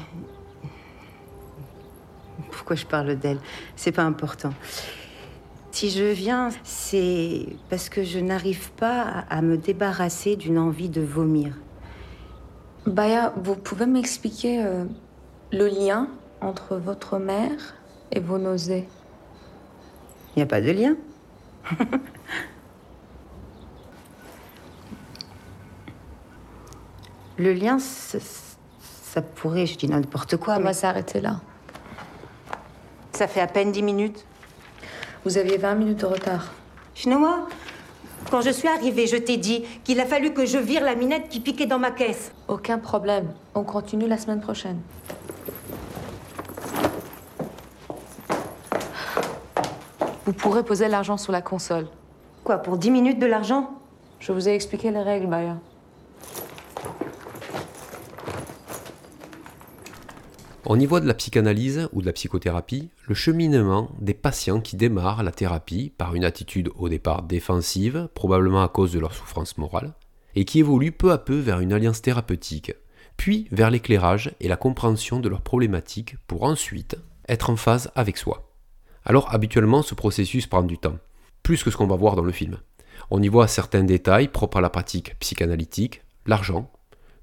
Pourquoi 2.50 2.78
je 2.78 2.86
parle 2.86 3.18
d'elle? 3.18 3.40
C'est 3.76 3.92
pas 3.92 4.04
important. 4.04 4.54
Si 5.72 5.90
je 5.90 6.04
viens, 6.04 6.50
c'est 6.64 7.46
parce 7.70 7.90
que 7.90 8.04
je 8.04 8.20
n'arrive 8.20 8.72
pas 8.74 9.26
à 9.30 9.42
me 9.42 9.58
débarrasser 9.58 10.36
d'une 10.36 10.60
envie 10.60 10.90
de 10.90 11.02
vomir. 11.02 11.56
Baya, 12.86 13.34
vous 13.38 13.56
pouvez 13.56 13.86
m'expliquer 13.86 14.64
euh, 14.64 14.84
le 15.52 15.68
lien 15.68 16.08
entre 16.42 16.76
votre 16.76 17.18
mère 17.20 17.76
et 18.12 18.20
vos 18.20 18.38
nausées? 18.38 18.88
Il 20.36 20.40
n'y 20.40 20.44
a 20.44 20.46
pas 20.46 20.62
de 20.62 20.72
lien. 20.72 20.96
Le 27.38 27.54
lien, 27.54 27.80
ça, 27.80 28.20
ça 28.82 29.22
pourrait, 29.22 29.66
je 29.66 29.78
dis 29.78 29.88
n'importe 29.88 30.38
quoi, 30.38 30.56
On 30.56 30.60
mais 30.60 30.66
va 30.66 30.74
s'arrêter 30.74 31.22
là. 31.22 31.40
ça 33.14 33.28
fait 33.28 33.42
à 33.42 33.48
peine 33.48 33.72
dix 33.72 33.82
minutes. 33.82 34.26
Vous 35.24 35.38
aviez 35.38 35.58
20 35.58 35.76
minutes 35.76 36.00
de 36.00 36.06
retard. 36.08 36.52
Chinois, 36.96 37.48
quand 38.32 38.42
je 38.42 38.50
suis 38.50 38.68
arrivée, 38.68 39.06
je 39.06 39.18
t'ai 39.18 39.38
dit 39.38 39.64
qu'il 39.84 40.00
a 40.00 40.06
fallu 40.06 40.34
que 40.34 40.46
je 40.46 40.58
vire 40.58 40.84
la 40.84 40.96
minette 40.96 41.30
qui 41.30 41.40
piquait 41.40 41.68
dans 41.68 41.78
ma 41.78 41.92
caisse. 41.92 42.32
Aucun 42.48 42.80
problème. 42.80 43.32
On 43.54 43.64
continue 43.64 44.08
la 44.08 44.18
semaine 44.18 44.42
prochaine. 44.42 44.80
Vous 50.26 50.34
pourrez 50.34 50.64
poser 50.64 50.88
l'argent 50.88 51.18
sur 51.18 51.32
la 51.32 51.42
console. 51.42 51.88
Quoi, 52.44 52.58
pour 52.58 52.78
dix 52.78 52.90
minutes 52.90 53.20
de 53.20 53.26
l'argent? 53.26 53.72
Je 54.20 54.32
vous 54.32 54.50
ai 54.50 54.56
expliqué 54.56 54.90
les 54.90 55.02
règles, 55.02 55.28
Baya. 55.28 55.58
On 60.64 60.80
y 60.80 60.86
voit 60.86 61.00
de 61.00 61.08
la 61.08 61.16
psychanalyse 61.16 61.90
ou 61.92 62.02
de 62.02 62.06
la 62.06 62.14
psychothérapie 62.14 62.92
le 63.08 63.16
cheminement 63.16 63.90
des 64.00 64.14
patients 64.14 64.62
qui 64.62 64.76
démarrent 64.76 65.24
la 65.24 65.32
thérapie 65.32 65.92
par 65.98 66.14
une 66.14 66.24
attitude 66.24 66.70
au 66.78 66.88
départ 66.88 67.24
défensive, 67.24 68.10
probablement 68.14 68.62
à 68.64 68.68
cause 68.68 68.94
de 68.94 69.00
leur 69.00 69.16
souffrance 69.16 69.58
morale, 69.58 69.94
et 70.36 70.46
qui 70.46 70.60
évolue 70.60 70.92
peu 70.92 71.12
à 71.12 71.18
peu 71.18 71.40
vers 71.40 71.62
une 71.62 71.74
alliance 71.74 72.04
thérapeutique, 72.04 72.74
puis 73.18 73.48
vers 73.52 73.72
l'éclairage 73.72 74.36
et 74.40 74.48
la 74.48 74.56
compréhension 74.56 75.20
de 75.20 75.30
leurs 75.30 75.42
problématiques 75.42 76.16
pour 76.28 76.44
ensuite 76.44 76.96
être 77.28 77.50
en 77.50 77.56
phase 77.56 77.92
avec 77.96 78.18
soi. 78.18 78.52
Alors 79.04 79.34
habituellement 79.34 79.82
ce 79.82 79.96
processus 79.96 80.46
prend 80.46 80.62
du 80.62 80.78
temps, 80.78 81.00
plus 81.42 81.64
que 81.64 81.72
ce 81.72 81.78
qu'on 81.78 81.88
va 81.88 81.96
voir 81.96 82.16
dans 82.16 82.24
le 82.24 82.32
film. 82.32 82.60
On 83.10 83.22
y 83.24 83.30
voit 83.30 83.48
certains 83.48 83.84
détails 83.84 84.28
propres 84.28 84.58
à 84.58 84.62
la 84.62 84.70
pratique 84.70 85.18
psychanalytique, 85.20 86.04
l'argent, 86.28 86.72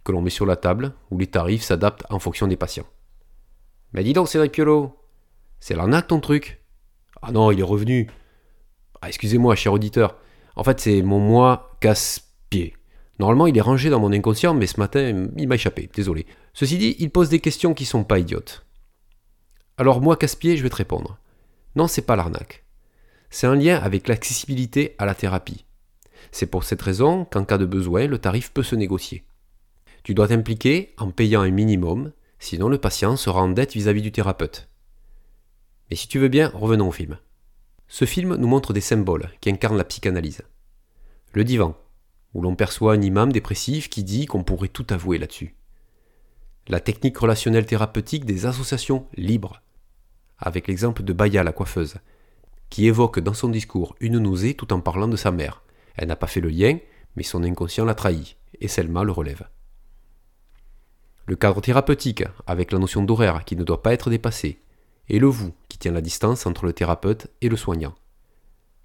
que 0.03 0.11
l'on 0.11 0.23
met 0.23 0.31
sur 0.31 0.45
la 0.45 0.57
table, 0.57 0.93
où 1.13 1.19
les 1.19 1.29
tarifs 1.29 1.63
s'adaptent 1.63 2.05
en 2.11 2.19
fonction 2.19 2.49
des 2.49 2.57
patients. 2.57 2.87
Mais 3.93 4.05
dis 4.05 4.13
donc, 4.13 4.29
Cédric 4.29 4.53
Piolo, 4.53 4.97
c'est 5.61 5.75
l'arnaque 5.75 6.09
ton 6.09 6.21
truc 6.21 6.63
Ah 7.23 7.33
non, 7.33 7.51
il 7.51 7.61
est 7.61 7.65
revenu. 7.65 8.09
Ah, 9.01 9.09
excusez-moi, 9.09 9.55
cher 9.55 9.73
auditeur. 9.73 10.17
En 10.57 10.65
fait, 10.65 10.81
c'est 10.81 11.03
mon 11.03 11.19
moi 11.19 11.77
casse-pied. 11.81 12.75
Normalement, 13.19 13.47
il 13.47 13.57
est 13.57 13.63
rangé 13.63 13.91
dans 13.91 14.01
mon 14.01 14.13
inconscient, 14.13 14.55
mais 14.55 14.67
ce 14.67 14.79
matin, 14.79 15.29
il 15.37 15.49
m'a 15.49 15.57
échappé, 15.57 15.89
désolé. 15.93 16.27
Ceci 16.53 16.79
dit, 16.79 16.97
il 16.99 17.11
pose 17.11 17.29
des 17.29 17.41
questions 17.41 17.75
qui 17.75 17.85
sont 17.85 18.05
pas 18.05 18.19
idiotes. 18.19 18.65
Alors, 19.77 20.01
moi 20.01 20.17
casse-pied, 20.17 20.57
je 20.57 20.63
vais 20.63 20.71
te 20.71 20.77
répondre. 20.77 21.19
Non, 21.77 21.87
c'est 21.87 22.03
pas 22.03 22.17
l'arnaque. 22.17 22.65
C'est 23.31 23.47
un 23.47 23.55
lien 23.55 23.77
avec 23.77 24.09
l'accessibilité 24.09 24.95
à 24.99 25.07
la 25.07 25.15
thérapie. 25.15 25.65
C'est 26.33 26.47
pour 26.47 26.65
cette 26.65 26.83
raison 26.83 27.25
qu'en 27.25 27.45
cas 27.45 27.59
de 27.59 27.67
besoin, 27.67 28.07
le 28.07 28.19
tarif 28.19 28.53
peut 28.53 28.63
se 28.63 28.75
négocier. 28.75 29.25
Tu 30.03 30.15
dois 30.15 30.29
t'impliquer 30.29 30.95
en 30.99 31.11
payant 31.11 31.43
un 31.43 31.51
minimum, 31.51 32.13
sinon 32.39 32.69
le 32.69 32.79
patient 32.79 33.17
sera 33.17 33.43
en 33.43 33.49
dette 33.49 33.75
vis-à-vis 33.75 34.03
du 34.03 34.13
thérapeute. 34.13 34.69
Mais 35.91 35.97
si 35.97 36.09
tu 36.09 36.19
veux 36.19 36.29
bien, 36.29 36.51
revenons 36.55 36.89
au 36.89 36.93
film. 36.93 37.19
Ce 37.89 38.05
film 38.05 38.37
nous 38.37 38.49
montre 38.49 38.73
des 38.73 38.81
symboles 38.81 39.31
qui 39.41 39.51
incarnent 39.51 39.79
la 39.79 39.85
psychanalyse. 39.85 40.43
Le 41.33 41.45
divan, 41.45 41.77
où 42.35 42.43
l'on 42.43 42.55
perçoit 42.55 42.95
un 42.95 43.01
imam 43.01 43.33
dépressif 43.33 43.89
qui 43.89 44.05
dit 44.05 44.27
qu'on 44.27 44.45
pourrait 44.45 44.69
tout 44.69 44.87
avouer 44.91 45.19
là-dessus. 45.19 45.55
La 46.69 46.81
technique 46.81 47.17
relationnelle 47.17 47.65
thérapeutique 47.65 48.27
des 48.27 48.45
associations 48.45 49.07
libres, 49.17 49.63
avec 50.39 50.69
l'exemple 50.69 51.03
de 51.03 51.13
Baya 51.15 51.43
la 51.43 51.53
coiffeuse, 51.53 51.97
qui 52.69 52.87
évoque 52.87 53.21
dans 53.21 53.35
son 53.35 53.49
discours 53.49 53.97
une 54.01 54.19
nausée 54.19 54.55
tout 54.55 54.73
en 54.75 54.81
parlant 54.81 55.09
de 55.09 55.17
sa 55.17 55.31
mère. 55.31 55.63
Elle 55.97 56.09
n'a 56.09 56.17
pas 56.17 56.27
fait 56.27 56.41
le 56.41 56.51
lien, 56.51 56.79
mais 57.17 57.23
son 57.23 57.43
inconscient 57.43 57.87
l'a 57.87 57.95
trahi, 57.95 58.37
et 58.61 58.69
Selma 58.69 59.03
le 59.03 59.13
relève. 59.13 59.49
Le 61.29 61.37
cadre 61.37 61.61
thérapeutique, 61.61 62.25
avec 62.47 62.73
la 62.73 62.79
notion 62.79 63.03
d'horaire 63.03 63.45
qui 63.45 63.55
ne 63.55 63.63
doit 63.63 63.83
pas 63.83 63.93
être 63.93 64.09
dépassée, 64.09 64.63
et 65.11 65.19
le 65.19 65.27
vous 65.27 65.53
qui 65.69 65.77
tient 65.77 65.93
la 65.93 66.01
distance 66.01 66.47
entre 66.47 66.65
le 66.65 66.73
thérapeute 66.73 67.27
et 67.43 67.51
le 67.51 67.57
soignant. 67.57 67.95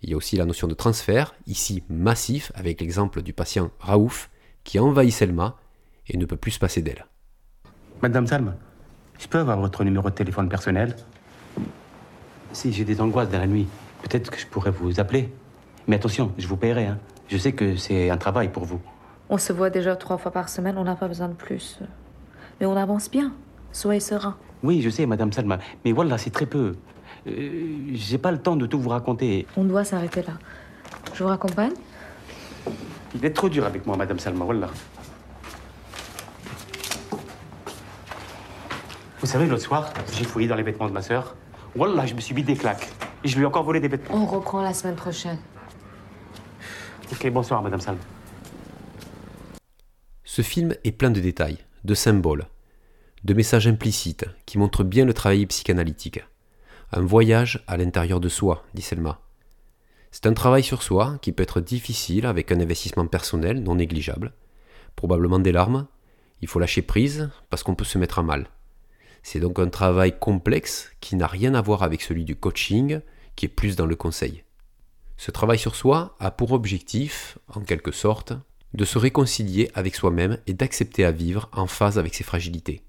Il 0.02 0.10
y 0.10 0.14
a 0.14 0.18
aussi 0.18 0.36
la 0.36 0.44
notion 0.44 0.68
de 0.68 0.74
transfert, 0.74 1.36
ici 1.48 1.86
massif, 1.88 2.52
avec 2.54 2.82
l'exemple 2.82 3.22
du 3.22 3.32
patient 3.32 3.72
Raouf, 3.80 4.30
qui 4.66 4.78
envahit 4.78 5.14
Selma 5.14 5.56
et 6.10 6.18
ne 6.18 6.26
peut 6.26 6.36
plus 6.36 6.52
se 6.52 6.60
passer 6.60 6.82
d'elle. 6.82 7.06
Madame 8.02 8.28
Salma, 8.28 8.56
je 9.20 9.28
peux 9.30 9.40
avoir 9.40 9.58
votre 9.62 9.86
numéro 9.86 10.10
de 10.10 10.16
téléphone 10.16 10.50
personnel? 10.50 10.98
Si 12.52 12.74
j'ai 12.74 12.84
des 12.84 13.00
angoisses 13.00 13.30
dans 13.30 13.40
la 13.40 13.48
nuit, 13.48 13.70
peut-être 14.02 14.30
que 14.30 14.38
je 14.38 14.48
pourrais 14.48 14.72
vous 14.72 15.00
appeler. 15.00 15.34
Mais 15.88 15.96
attention, 15.96 16.34
je 16.38 16.46
vous 16.50 16.58
paierai. 16.58 16.88
Hein. 16.88 17.00
Je 17.30 17.38
sais 17.38 17.54
que 17.54 17.78
c'est 17.78 18.10
un 18.10 18.18
travail 18.18 18.50
pour 18.50 18.66
vous. 18.66 18.82
On 19.30 19.38
se 19.38 19.54
voit 19.54 19.70
déjà 19.70 19.96
trois 19.96 20.18
fois 20.18 20.32
par 20.34 20.50
semaine, 20.50 20.78
on 20.78 20.84
n'a 20.84 20.98
pas 20.98 21.08
besoin 21.08 21.30
de 21.30 21.36
plus. 21.36 21.80
Mais 22.60 22.66
on 22.66 22.76
avance 22.76 23.10
bien. 23.10 23.34
Soyez 23.72 24.00
serein. 24.00 24.38
Oui, 24.62 24.82
je 24.82 24.90
sais, 24.90 25.06
Madame 25.06 25.32
Salma. 25.32 25.60
Mais 25.84 25.92
voilà, 25.92 26.18
c'est 26.18 26.30
très 26.30 26.46
peu. 26.46 26.76
Euh, 27.28 27.92
j'ai 27.94 28.18
pas 28.18 28.32
le 28.32 28.38
temps 28.38 28.56
de 28.56 28.66
tout 28.66 28.80
vous 28.80 28.90
raconter. 28.90 29.48
On 29.58 29.64
doit 29.64 29.84
s'arrêter 29.84 30.22
là. 30.24 30.34
Je 31.14 31.24
vous 31.24 31.30
raccompagne 31.30 31.74
Il 33.16 33.24
est 33.26 33.32
trop 33.32 33.50
dur 33.50 33.66
avec 33.66 33.86
moi, 33.86 33.98
Madame 33.98 34.20
Salma, 34.20 34.46
voilà. 34.46 34.68
Vous 39.20 39.28
savez, 39.28 39.46
l'autre 39.46 39.64
soir, 39.64 39.94
j'ai 40.14 40.26
fouillé 40.26 40.48
dans 40.48 40.56
les 40.56 40.64
vêtements 40.64 40.88
de 40.88 40.94
ma 40.94 41.02
sœur. 41.02 41.36
Wallah, 41.76 42.06
je 42.06 42.14
me 42.14 42.20
suis 42.20 42.36
mis 42.36 42.44
des 42.44 42.56
claques. 42.56 42.90
Et 43.24 43.28
je 43.30 43.38
lui 43.38 43.44
ai 43.44 43.46
encore 43.46 43.64
volé 43.64 43.80
des 43.80 43.88
vêtements. 43.88 44.16
On 44.16 44.26
reprend 44.26 44.62
la 44.62 44.74
semaine 44.74 44.96
prochaine. 44.96 45.38
Ok, 47.12 47.30
bonsoir, 47.32 47.62
Madame 47.62 47.80
Salma. 47.80 48.02
Ce 50.24 50.42
film 50.42 50.74
est 50.84 50.92
plein 50.92 51.12
de 51.12 51.20
détails, 51.20 51.58
de 51.84 51.94
symboles, 51.94 52.48
de 53.24 53.34
messages 53.34 53.68
implicites 53.68 54.26
qui 54.46 54.58
montrent 54.58 54.84
bien 54.84 55.06
le 55.06 55.14
travail 55.14 55.46
psychanalytique. 55.46 56.22
Un 56.92 57.02
voyage 57.02 57.64
à 57.68 57.78
l'intérieur 57.78 58.20
de 58.20 58.30
soi, 58.30 58.64
dit 58.74 58.82
Selma. 58.82 59.20
C'est 60.12 60.28
un 60.28 60.34
travail 60.34 60.64
sur 60.64 60.84
soi 60.84 61.18
qui 61.22 61.32
peut 61.32 61.44
être 61.44 61.60
difficile 61.60 62.26
avec 62.26 62.52
un 62.52 62.60
investissement 62.60 63.08
personnel 63.08 63.64
non 63.64 63.76
négligeable, 63.76 64.34
probablement 64.96 65.40
des 65.40 65.52
larmes. 65.52 65.88
Il 66.42 66.48
faut 66.48 66.60
lâcher 66.60 66.84
prise 66.84 67.30
parce 67.50 67.64
qu'on 67.64 67.76
peut 67.76 67.84
se 67.84 67.98
mettre 67.98 68.20
à 68.20 68.24
mal. 68.24 68.48
C'est 69.24 69.40
donc 69.40 69.58
un 69.58 69.70
travail 69.70 70.18
complexe 70.20 70.92
qui 71.00 71.16
n'a 71.16 71.28
rien 71.28 71.56
à 71.56 71.62
voir 71.62 71.82
avec 71.82 72.02
celui 72.02 72.26
du 72.26 72.36
coaching, 72.36 73.00
qui 73.36 73.46
est 73.46 73.50
plus 73.50 73.76
dans 73.76 73.86
le 73.86 73.96
conseil. 73.96 74.44
Ce 75.18 75.32
travail 75.32 75.58
sur 75.58 75.76
soi 75.76 76.16
a 76.20 76.30
pour 76.30 76.52
objectif, 76.52 77.40
en 77.48 77.62
quelque 77.62 77.92
sorte, 77.92 78.34
de 78.74 78.86
se 78.86 78.98
réconcilier 78.98 79.70
avec 79.76 79.96
soi-même 79.96 80.38
et 80.48 80.54
d'accepter 80.54 81.06
à 81.06 81.12
vivre 81.12 81.50
en 81.54 81.68
phase 81.68 82.00
avec 82.00 82.16
ses 82.16 82.24
fragilités. 82.24 82.84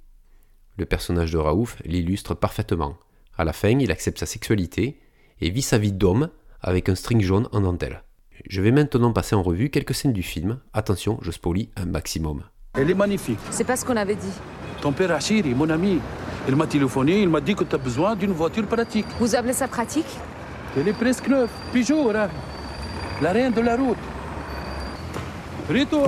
Le 0.77 0.87
personnage 0.87 1.33
de 1.33 1.39
Raouf 1.39 1.77
l'illustre 1.85 2.35
parfaitement. 2.35 2.97
À 3.37 3.45
la 3.45 3.53
fin, 3.53 3.79
il 3.79 3.91
accepte 3.93 4.19
sa 4.19 4.27
sexualité 4.27 4.99
et 5.41 5.51
vit 5.51 5.63
sa 5.63 5.79
vie 5.79 5.93
d'homme 5.93 6.31
avec 6.61 6.89
un 6.89 6.95
string 6.95 7.21
jaune 7.21 7.49
en 7.53 7.61
dentelle. 7.61 8.03
Je 8.49 8.61
vais 8.61 8.73
maintenant 8.73 9.13
passer 9.13 9.37
en 9.37 9.43
revue 9.43 9.71
quelques 9.71 9.95
scènes 9.95 10.13
du 10.13 10.23
film. 10.23 10.59
Attention, 10.73 11.19
je 11.23 11.31
spolie 11.31 11.71
un 11.77 11.87
maximum. 11.87 12.43
Elle 12.75 12.91
est 12.91 12.95
magnifique. 12.95 13.39
C'est 13.51 13.65
pas 13.65 13.77
ce 13.77 13.85
qu'on 13.85 13.97
avait 13.97 14.17
dit. 14.17 14.33
Ton 14.81 14.93
père 14.93 15.13
Achiri, 15.13 15.55
mon 15.55 15.71
ami, 15.71 16.01
il 16.49 16.57
m'a 16.57 16.67
téléphoné, 16.67 17.23
il 17.23 17.29
m'a 17.29 17.41
dit 17.41 17.55
que 17.55 17.65
tu 17.65 17.75
as 17.75 17.79
besoin 17.79 18.17
d'une 18.17 18.33
voiture 18.33 18.67
pratique. 18.67 19.07
Vous 19.19 19.35
appelez 19.35 19.53
ça 19.53 19.69
pratique? 19.69 20.07
Elle 20.77 20.89
est 20.89 20.93
presque 20.93 21.29
neuve. 21.29 21.51
Peugeot, 21.73 22.11
là. 22.11 22.29
La 23.23 23.33
reine 23.33 23.53
de 23.53 23.61
la 23.61 23.77
route. 23.77 23.97
Rito, 25.70 26.02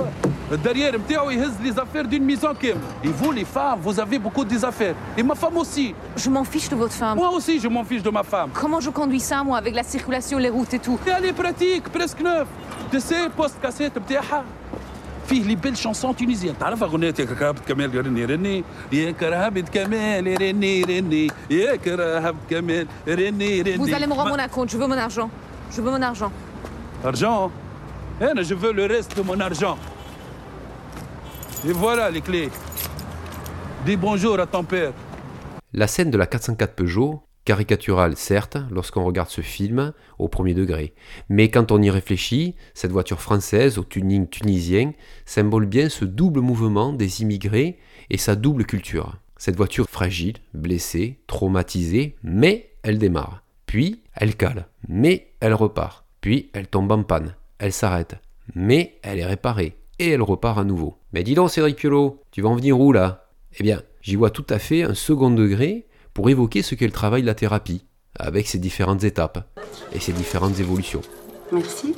derrière 0.64 0.92
MTO, 0.98 1.30
il 1.30 1.38
هز 1.38 1.52
les 1.62 1.78
affaires 1.78 2.08
d'une 2.08 2.24
maison 2.24 2.52
كاملة. 2.52 2.80
Et 3.04 3.08
vous, 3.08 3.30
les 3.30 3.44
femmes, 3.44 3.78
vous 3.80 4.00
avez 4.00 4.18
beaucoup 4.18 4.44
des 4.44 4.64
affaires. 4.64 4.96
Et 5.16 5.22
ma 5.22 5.36
femme 5.36 5.56
aussi. 5.56 5.94
Je 6.16 6.28
m'en 6.30 6.42
fiche 6.42 6.68
de 6.68 6.74
votre 6.74 6.94
femme. 6.94 7.16
Moi 7.16 7.30
aussi, 7.30 7.60
je 7.60 7.68
m'en 7.68 7.84
fiche 7.84 8.02
de 8.02 8.10
ma 8.10 8.24
femme. 8.24 8.50
Comment 8.52 8.80
je 8.80 8.90
conduis 8.90 9.20
ça, 9.20 9.44
moi, 9.44 9.56
avec 9.58 9.74
la 9.80 9.84
circulation, 9.84 10.36
les 10.38 10.50
routes 10.50 10.74
et 10.74 10.80
tout 10.80 10.98
Et 11.06 11.10
elle 11.16 11.26
est 11.26 11.32
pratique, 11.44 11.84
presque 11.90 12.20
neuve. 12.20 12.48
Tu 12.90 12.98
sais, 12.98 13.28
post 13.36 13.56
cassette 13.62 13.98
بتاعها 13.98 14.44
فيه 15.28 15.42
لي 15.42 15.54
بيل 15.54 15.76
شانسون 15.76 16.16
تونيزيان 16.16 16.58
تعرف 16.58 16.82
اغنية 16.82 17.14
يا 17.18 17.24
كرهبة 17.24 17.60
كمال 17.68 18.06
رني 18.06 18.24
رني 18.24 18.64
يا 18.92 19.10
كرهبة 19.10 19.60
كمال 19.60 20.42
رني 20.42 20.82
رني 20.82 21.28
يا 21.50 21.76
كرهبة 21.76 22.38
كمال 22.50 22.86
رني 23.08 23.62
رني 23.62 23.76
Vous 23.78 23.94
allez 23.94 24.06
me 24.06 24.12
rendre 24.14 24.36
mon 24.36 24.48
compte, 24.48 24.70
je 24.70 24.76
veux 24.78 24.86
mon 24.86 24.98
argent. 24.98 25.30
Je 25.74 25.80
veux 25.80 25.90
mon 25.90 26.02
argent. 26.02 26.32
Argent 27.04 27.50
Eh, 27.50 27.65
Je 28.19 28.53
veux 28.53 28.73
le 28.73 28.85
reste 28.85 29.15
de 29.17 29.21
mon 29.21 29.39
argent. 29.39 29.77
Et 31.67 31.71
voilà 31.71 32.09
les 32.09 32.21
clés. 32.21 32.49
Dis 33.85 33.95
bonjour 33.95 34.39
à 34.39 34.45
ton 34.45 34.63
père. 34.63 34.93
La 35.73 35.87
scène 35.87 36.11
de 36.11 36.17
la 36.17 36.25
404 36.25 36.75
Peugeot, 36.75 37.21
caricaturale 37.45 38.15
certes 38.17 38.57
lorsqu'on 38.71 39.03
regarde 39.03 39.29
ce 39.29 39.41
film 39.41 39.93
au 40.17 40.27
premier 40.27 40.53
degré, 40.53 40.93
mais 41.29 41.49
quand 41.49 41.71
on 41.71 41.81
y 41.81 41.89
réfléchit, 41.89 42.55
cette 42.73 42.91
voiture 42.91 43.21
française 43.21 43.77
au 43.77 43.83
tuning 43.83 44.27
tunisien 44.27 44.93
symbole 45.25 45.65
bien 45.65 45.89
ce 45.89 46.05
double 46.05 46.41
mouvement 46.41 46.93
des 46.93 47.21
immigrés 47.21 47.79
et 48.09 48.17
sa 48.17 48.35
double 48.35 48.65
culture. 48.65 49.17
Cette 49.37 49.55
voiture 49.55 49.87
fragile, 49.87 50.37
blessée, 50.53 51.19
traumatisée, 51.27 52.15
mais 52.23 52.71
elle 52.81 52.97
démarre. 52.97 53.43
Puis 53.67 54.01
elle 54.15 54.35
cale, 54.35 54.67
mais 54.87 55.33
elle 55.39 55.53
repart. 55.53 56.05
Puis 56.21 56.49
elle 56.53 56.67
tombe 56.67 56.91
en 56.91 57.03
panne, 57.03 57.35
elle 57.59 57.73
s'arrête, 57.73 58.15
mais 58.55 58.99
elle 59.03 59.19
est 59.19 59.25
réparée 59.25 59.77
et 59.99 60.11
elle 60.11 60.21
repart 60.21 60.57
à 60.57 60.63
nouveau. 60.63 60.97
Mais 61.13 61.23
dis 61.23 61.35
donc 61.35 61.49
Cédric 61.49 61.75
Piolo, 61.75 62.21
tu 62.31 62.41
vas 62.41 62.49
en 62.49 62.55
venir 62.55 62.79
où 62.79 62.91
là? 62.91 63.25
Eh 63.59 63.63
bien, 63.63 63.81
j'y 64.01 64.15
vois 64.15 64.29
tout 64.29 64.45
à 64.49 64.59
fait 64.59 64.83
un 64.83 64.93
second 64.93 65.31
degré 65.31 65.87
pour 66.13 66.29
évoquer 66.29 66.61
ce 66.61 66.75
qu'est 66.75 66.85
le 66.85 66.91
travail 66.91 67.21
de 67.21 67.27
la 67.27 67.35
thérapie, 67.35 67.85
avec 68.19 68.47
ses 68.47 68.59
différentes 68.59 69.03
étapes 69.03 69.47
et 69.93 69.99
ses 69.99 70.13
différentes 70.13 70.59
évolutions. 70.59 71.01
Merci. 71.51 71.95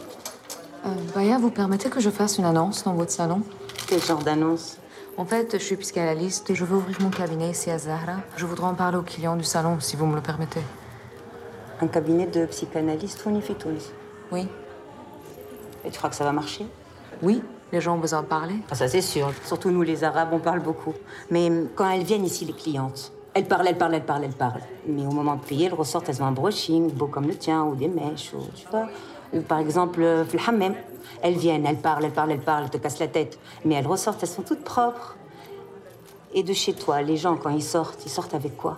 Euh, 0.85 0.89
Baya, 1.13 1.37
vous 1.37 1.51
permettez 1.51 1.89
que 1.89 1.99
je 1.99 2.09
fasse 2.09 2.37
une 2.37 2.45
annonce 2.45 2.83
dans 2.83 2.93
votre 2.93 3.11
salon? 3.11 3.41
Quel 3.87 4.01
genre 4.01 4.23
d'annonce? 4.23 4.77
En 5.17 5.25
fait, 5.25 5.57
je 5.57 5.63
suis 5.63 5.75
psychanalyste 5.75 6.49
et 6.49 6.55
je 6.55 6.63
veux 6.63 6.77
ouvrir 6.77 6.95
mon 7.01 7.09
cabinet 7.09 7.49
ici 7.49 7.69
à 7.69 7.77
Zahra. 7.77 8.21
Je 8.37 8.45
voudrais 8.45 8.67
en 8.67 8.75
parler 8.75 8.97
aux 8.97 9.03
clients 9.03 9.35
du 9.35 9.43
salon, 9.43 9.79
si 9.81 9.97
vous 9.97 10.05
me 10.05 10.15
le 10.15 10.21
permettez. 10.21 10.61
Un 11.81 11.87
cabinet 11.87 12.27
de 12.27 12.45
psychanalyste 12.45 13.21
tous. 13.59 13.91
Oui. 14.31 14.47
Et 15.85 15.89
tu 15.91 15.97
crois 15.97 16.09
que 16.09 16.15
ça 16.15 16.23
va 16.23 16.31
marcher? 16.31 16.65
Oui, 17.21 17.41
les 17.71 17.81
gens 17.81 17.95
ont 17.95 17.99
besoin 17.99 18.21
de 18.21 18.27
parler. 18.27 18.55
Ah, 18.69 18.75
Ça 18.75 18.87
c'est 18.87 19.01
sûr. 19.01 19.31
Surtout 19.45 19.71
nous 19.71 19.81
les 19.81 20.03
Arabes, 20.03 20.29
on 20.31 20.39
parle 20.39 20.59
beaucoup. 20.59 20.93
Mais 21.29 21.49
hum, 21.49 21.67
quand 21.75 21.89
elles 21.89 22.03
viennent 22.03 22.25
ici, 22.25 22.45
les 22.45 22.53
clientes, 22.53 23.11
elles 23.33 23.45
parlent, 23.47 23.67
elles 23.67 23.77
parlent, 23.77 23.93
elles 23.95 24.05
parlent, 24.05 24.23
elles 24.23 24.31
parlent. 24.31 24.61
Mais 24.87 25.05
au 25.05 25.11
moment 25.11 25.35
de 25.35 25.41
payer, 25.43 25.67
elles 25.67 25.73
ressortent, 25.73 26.09
elles 26.09 26.21
ont 26.21 26.25
un 26.25 26.31
brushing 26.31 26.91
beau 26.91 27.07
comme 27.07 27.27
le 27.27 27.35
tien, 27.35 27.63
ou 27.63 27.75
des 27.75 27.87
mèches, 27.87 28.33
ou 28.33 28.39
tu 28.55 28.67
vois. 28.69 28.87
Ou 29.33 29.41
Par 29.41 29.59
exemple, 29.59 30.01
euh, 30.01 30.23
le 30.31 30.39
hammam. 30.47 30.73
Elles 31.21 31.35
viennent, 31.35 31.65
elles 31.65 31.77
parlent, 31.77 32.05
elles 32.05 32.11
parlent, 32.11 32.31
elles 32.31 32.39
parlent, 32.39 32.63
elles 32.63 32.69
te 32.69 32.77
cassent 32.77 32.99
la 32.99 33.07
tête. 33.07 33.37
Mais 33.65 33.75
elles 33.75 33.87
ressortent, 33.87 34.21
elles 34.23 34.29
sont 34.29 34.41
toutes 34.41 34.63
propres. 34.63 35.15
Et 36.33 36.43
de 36.43 36.53
chez 36.53 36.73
toi, 36.73 37.01
les 37.01 37.17
gens, 37.17 37.35
quand 37.35 37.49
ils 37.49 37.63
sortent, 37.63 38.05
ils 38.05 38.09
sortent 38.09 38.33
avec 38.35 38.55
quoi? 38.55 38.77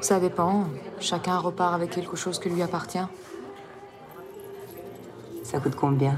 Ça 0.00 0.20
dépend. 0.20 0.64
Chacun 0.98 1.38
repart 1.38 1.74
avec 1.74 1.90
quelque 1.90 2.16
chose 2.16 2.38
qui 2.38 2.48
lui 2.50 2.62
appartient. 2.62 2.98
Ça 5.50 5.58
coûte 5.58 5.74
combien? 5.74 6.16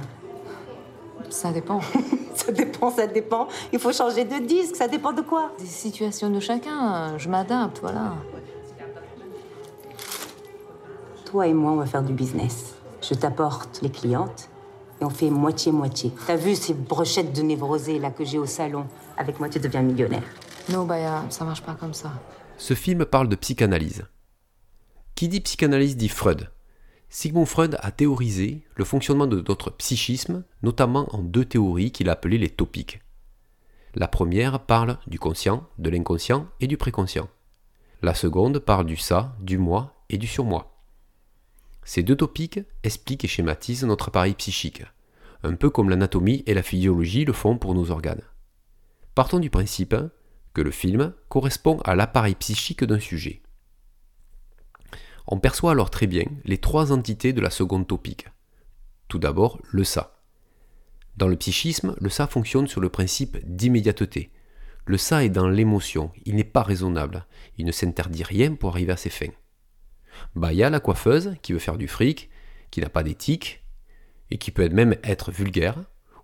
Ça 1.31 1.53
dépend. 1.53 1.81
Ça 2.35 2.51
dépend, 2.51 2.91
ça 2.91 3.07
dépend. 3.07 3.47
Il 3.73 3.79
faut 3.79 3.93
changer 3.93 4.25
de 4.25 4.45
disque, 4.45 4.75
ça 4.75 4.89
dépend 4.89 5.13
de 5.13 5.21
quoi? 5.21 5.53
Des 5.61 5.67
situations 5.67 6.29
de 6.29 6.41
chacun. 6.41 7.17
Je 7.19 7.29
m'adapte, 7.29 7.79
voilà. 7.81 8.15
Toi 11.27 11.47
et 11.47 11.53
moi, 11.53 11.73
on 11.73 11.77
va 11.77 11.87
faire 11.87 12.03
du 12.03 12.13
business. 12.15 12.75
Je 13.01 13.15
t'apporte 13.15 13.81
les 13.83 13.91
clientes 13.91 14.49
et 15.01 15.05
on 15.05 15.11
fait 15.11 15.31
moitié-moitié. 15.31 16.13
T'as 16.27 16.37
vu 16.37 16.57
ces 16.57 16.75
brochettes 16.75 17.33
de 17.33 17.43
névrosés 17.43 17.99
là 18.01 18.11
que 18.11 18.25
j'ai 18.25 18.39
au 18.39 18.47
salon? 18.47 18.87
Avec 19.17 19.39
moi, 19.39 19.49
tu 19.49 19.61
deviens 19.61 19.83
millionnaire. 19.83 20.25
Non, 20.71 20.85
Baya, 20.85 21.23
ça 21.29 21.45
marche 21.45 21.63
pas 21.63 21.75
comme 21.75 21.95
ça. 21.95 22.13
Ce 22.57 22.75
film 22.75 23.05
parle 23.05 23.29
de 23.29 23.37
psychanalyse. 23.37 24.05
Qui 25.15 25.29
dit 25.29 25.41
psychanalyse 25.41 25.97
dit 25.97 26.09
Freud. 26.09 26.51
Sigmund 27.15 27.45
Freud 27.45 27.77
a 27.83 27.91
théorisé 27.91 28.63
le 28.75 28.87
fonctionnement 28.87 29.27
de 29.27 29.45
notre 29.47 29.69
psychisme, 29.69 30.45
notamment 30.63 31.15
en 31.15 31.19
deux 31.19 31.45
théories 31.45 31.93
qu'il 31.93 32.09
a 32.09 32.13
appelées 32.13 32.39
les 32.39 32.49
topiques. 32.49 33.03
La 33.95 34.09
première 34.09 34.61
parle 34.61 34.97
du 35.07 35.19
conscient, 35.19 35.69
de 35.79 35.91
l'inconscient 35.91 36.49
et 36.61 36.67
du 36.67 36.79
préconscient. 36.79 37.29
La 38.01 38.15
seconde 38.15 38.61
parle 38.61 38.87
du 38.87 38.97
ça, 38.97 39.37
du 39.41 39.59
moi 39.59 40.03
et 40.09 40.17
du 40.17 40.27
surmoi. 40.27 40.75
Ces 41.85 42.03
deux 42.03 42.17
topiques 42.17 42.61
expliquent 42.83 43.27
et 43.27 43.29
schématisent 43.29 43.85
notre 43.85 44.09
appareil 44.09 44.33
psychique, 44.33 44.83
un 45.43 45.55
peu 45.55 45.69
comme 45.69 45.91
l'anatomie 45.91 46.43
et 46.47 46.55
la 46.55 46.63
physiologie 46.63 47.27
le 47.27 47.35
font 47.35 47.59
pour 47.59 47.75
nos 47.75 47.91
organes. 47.91 48.23
Partons 49.15 49.39
du 49.39 49.51
principe 49.51 49.95
que 50.55 50.63
le 50.63 50.71
film 50.71 51.13
correspond 51.29 51.79
à 51.85 51.95
l'appareil 51.95 52.37
psychique 52.37 52.85
d'un 52.85 53.01
sujet. 53.01 53.42
On 55.27 55.39
perçoit 55.39 55.73
alors 55.73 55.91
très 55.91 56.07
bien 56.07 56.25
les 56.45 56.59
trois 56.59 56.93
entités 56.93 57.33
de 57.33 57.41
la 57.41 57.51
seconde 57.51 57.87
topique. 57.87 58.27
Tout 59.09 59.19
d'abord, 59.19 59.61
le 59.71 59.85
ça. 59.85 60.19
Dans 61.17 61.29
le 61.29 61.37
psychisme, 61.37 61.95
le 62.01 62.09
ça 62.09 62.27
fonctionne 62.27 62.67
sur 62.67 62.81
le 62.81 62.89
principe 62.89 63.39
d'immédiateté. 63.45 64.31
Le 64.87 64.97
ça 64.97 65.25
est 65.25 65.29
dans 65.29 65.49
l'émotion, 65.49 66.11
il 66.25 66.35
n'est 66.35 66.45
pas 66.45 66.63
raisonnable, 66.63 67.27
il 67.59 67.67
ne 67.67 67.73
s'interdit 67.73 68.25
rien 68.25 68.55
pour 68.55 68.71
arriver 68.71 68.93
à 68.93 68.97
ses 68.97 69.11
fins. 69.11 69.33
Baya, 70.35 70.71
la 70.71 70.81
coiffeuse, 70.81 71.35
qui 71.43 71.53
veut 71.53 71.59
faire 71.59 71.79
du 71.79 71.89
fric, 71.89 72.31
qui 72.71 72.81
n'a 72.81 72.89
pas 72.89 73.03
d'éthique, 73.03 73.63
et 74.31 74.39
qui 74.39 74.51
peut 74.51 74.69
même 74.69 74.97
être 75.05 75.31
vulgaire, 75.31 75.77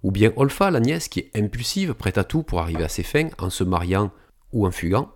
ou 0.03 0.11
bien 0.11 0.33
Olfa, 0.37 0.71
la 0.71 0.81
nièce, 0.81 1.09
qui 1.09 1.21
est 1.21 1.37
impulsive, 1.37 1.95
prête 1.95 2.19
à 2.19 2.25
tout 2.25 2.43
pour 2.43 2.61
arriver 2.61 2.85
à 2.85 2.89
ses 2.89 3.03
fins 3.03 3.29
en 3.39 3.51
se 3.51 3.65
mariant 3.65 4.13
ou 4.53 4.67
en 4.67 4.71
fugant, 4.71 5.13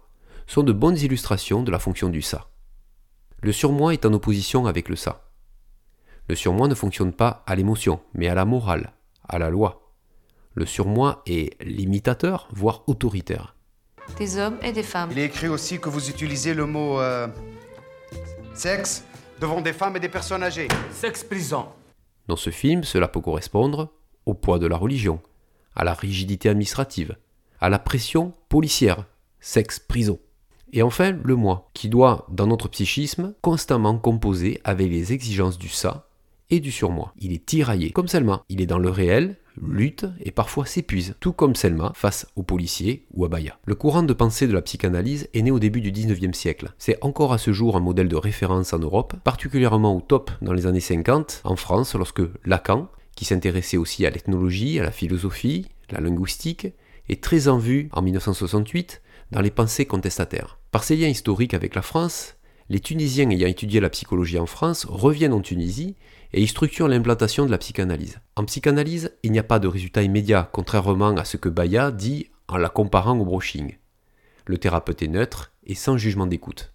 sont 0.47 0.62
de 0.62 0.73
bonnes 0.73 0.99
illustrations 0.99 1.62
de 1.62 1.71
la 1.71 1.79
fonction 1.79 2.09
du 2.09 2.23
ça. 2.23 2.52
Le 3.45 3.51
surmoi 3.51 3.93
est 3.93 4.07
en 4.07 4.13
opposition 4.13 4.67
avec 4.67 4.89
le 4.89 4.95
ça. 4.95 5.25
Le 6.29 6.37
surmoi 6.37 6.69
ne 6.69 6.77
fonctionne 6.77 7.13
pas 7.13 7.43
à 7.45 7.57
l'émotion, 7.57 8.01
mais 8.15 8.29
à 8.29 8.37
la 8.37 8.45
morale, 8.45 8.93
à 9.29 9.41
la 9.41 9.51
loi. 9.51 9.93
Le 10.55 10.65
surmoi 10.65 11.25
est 11.27 11.61
limitateur, 11.61 12.49
voire 12.53 12.85
autoritaire. 12.87 13.57
Des 14.17 14.39
hommes 14.39 14.59
et 14.63 14.71
des 14.71 14.85
femmes. 14.85 15.11
Il 15.11 15.19
est 15.19 15.25
écrit 15.25 15.49
aussi 15.49 15.81
que 15.81 15.89
vous 15.89 16.09
utilisez 16.09 16.55
le 16.55 16.67
mot 16.67 17.01
euh, 17.01 17.27
sexe 18.55 19.05
devant 19.41 19.61
des 19.61 19.73
femmes 19.73 19.97
et 19.97 20.01
des 20.01 20.09
personnes 20.09 20.45
âgées. 20.45 20.69
Sexe 20.93 21.25
prison. 21.25 21.67
Dans 22.29 22.37
ce 22.37 22.51
film, 22.51 22.85
cela 22.85 23.09
peut 23.09 23.21
correspondre 23.21 23.89
au 24.25 24.35
poids 24.35 24.61
de 24.61 24.69
la 24.69 24.77
religion, 24.77 25.21
à 25.75 25.83
la 25.83 25.95
rigidité 25.95 26.49
administrative, 26.49 27.17
à 27.61 27.69
la 27.69 27.81
pression 27.81 28.35
policière, 28.49 29.05
sexe 29.41 29.81
prison. 29.81 30.21
Et 30.75 30.83
enfin, 30.83 31.12
le 31.23 31.37
moi, 31.37 31.71
qui 31.75 31.88
doit, 31.88 32.26
dans 32.31 32.47
notre 32.47 32.69
psychisme, 32.69 33.35
constamment 33.43 33.99
composer 33.99 34.61
avec 34.64 34.88
les 34.88 35.12
exigences 35.12 35.59
du 35.59 35.69
ça 35.69 36.09
et 36.49 36.61
du 36.61 36.71
surmoi. 36.71 37.12
Il 37.19 37.33
est 37.33 37.45
tiraillé, 37.45 37.91
comme 37.91 38.09
Selma. 38.09 38.43
Il 38.49 38.61
est 38.61 38.67
dans 38.67 38.79
le 38.79 38.88
réel, 38.88 39.37
lutte 39.61 40.07
et 40.21 40.31
parfois 40.31 40.67
s'épuise, 40.67 41.14
tout 41.21 41.33
comme 41.33 41.55
Selma 41.55 41.93
face 41.95 42.26
aux 42.37 42.43
policiers 42.43 43.07
ou 43.12 43.25
à 43.25 43.29
Baya. 43.29 43.59
Le 43.64 43.75
courant 43.75 44.02
de 44.02 44.12
pensée 44.12 44.47
de 44.47 44.52
la 44.52 44.62
psychanalyse 44.62 45.29
est 45.35 45.43
né 45.43 45.50
au 45.50 45.59
début 45.59 45.81
du 45.81 45.93
19e 45.93 46.33
siècle. 46.33 46.73
C'est 46.79 46.99
encore 47.02 47.33
à 47.33 47.38
ce 47.38 47.52
jour 47.52 47.76
un 47.76 47.81
modèle 47.81 48.09
de 48.09 48.17
référence 48.17 48.73
en 48.73 48.79
Europe, 48.79 49.14
particulièrement 49.25 49.97
au 49.97 50.00
top 50.00 50.31
dans 50.41 50.52
les 50.52 50.67
années 50.67 50.81
50 50.81 51.43
en 51.45 51.57
France 51.57 51.95
lorsque 51.95 52.23
Lacan, 52.45 52.88
qui 53.14 53.25
s'intéressait 53.25 53.76
aussi 53.76 54.07
à 54.07 54.11
l'ethnologie, 54.11 54.81
à 54.81 54.85
la 54.85 54.91
philosophie, 54.91 55.67
la 55.91 56.00
linguistique, 56.00 56.69
est 57.09 57.23
très 57.23 57.49
en 57.49 57.59
vue 57.59 57.88
en 57.93 58.00
1968 58.00 59.02
dans 59.33 59.41
les 59.41 59.50
pensées 59.50 59.87
contestataires. 59.87 60.59
Par 60.73 60.85
ses 60.85 60.97
liens 60.97 61.09
historiques 61.09 61.52
avec 61.52 61.75
la 61.75 61.83
France, 61.83 62.37
les 62.71 62.81
Tunisiens 62.81 63.29
ayant 63.29 63.47
étudié 63.47 63.79
la 63.79 63.91
psychologie 63.91 64.38
en 64.38 64.47
France 64.47 64.87
reviennent 64.87 65.35
en 65.35 65.43
Tunisie 65.43 65.97
et 66.33 66.41
y 66.41 66.47
structurent 66.47 66.88
l'implantation 66.88 67.45
de 67.45 67.50
la 67.50 67.59
psychanalyse. 67.59 68.21
En 68.37 68.47
psychanalyse, 68.47 69.12
il 69.23 69.33
n'y 69.33 69.38
a 69.38 69.43
pas 69.43 69.59
de 69.59 69.69
résultat 69.69 70.02
immédiat, 70.02 70.49
contrairement 70.50 71.14
à 71.14 71.26
ce 71.26 71.37
que 71.37 71.50
Baya 71.50 71.91
dit 71.91 72.31
en 72.49 72.57
la 72.57 72.71
comparant 72.71 73.19
au 73.19 73.25
brushing. 73.26 73.76
Le 74.47 74.57
thérapeute 74.57 75.02
est 75.02 75.09
neutre 75.09 75.52
et 75.67 75.75
sans 75.75 75.99
jugement 75.99 76.26
d'écoute. 76.26 76.73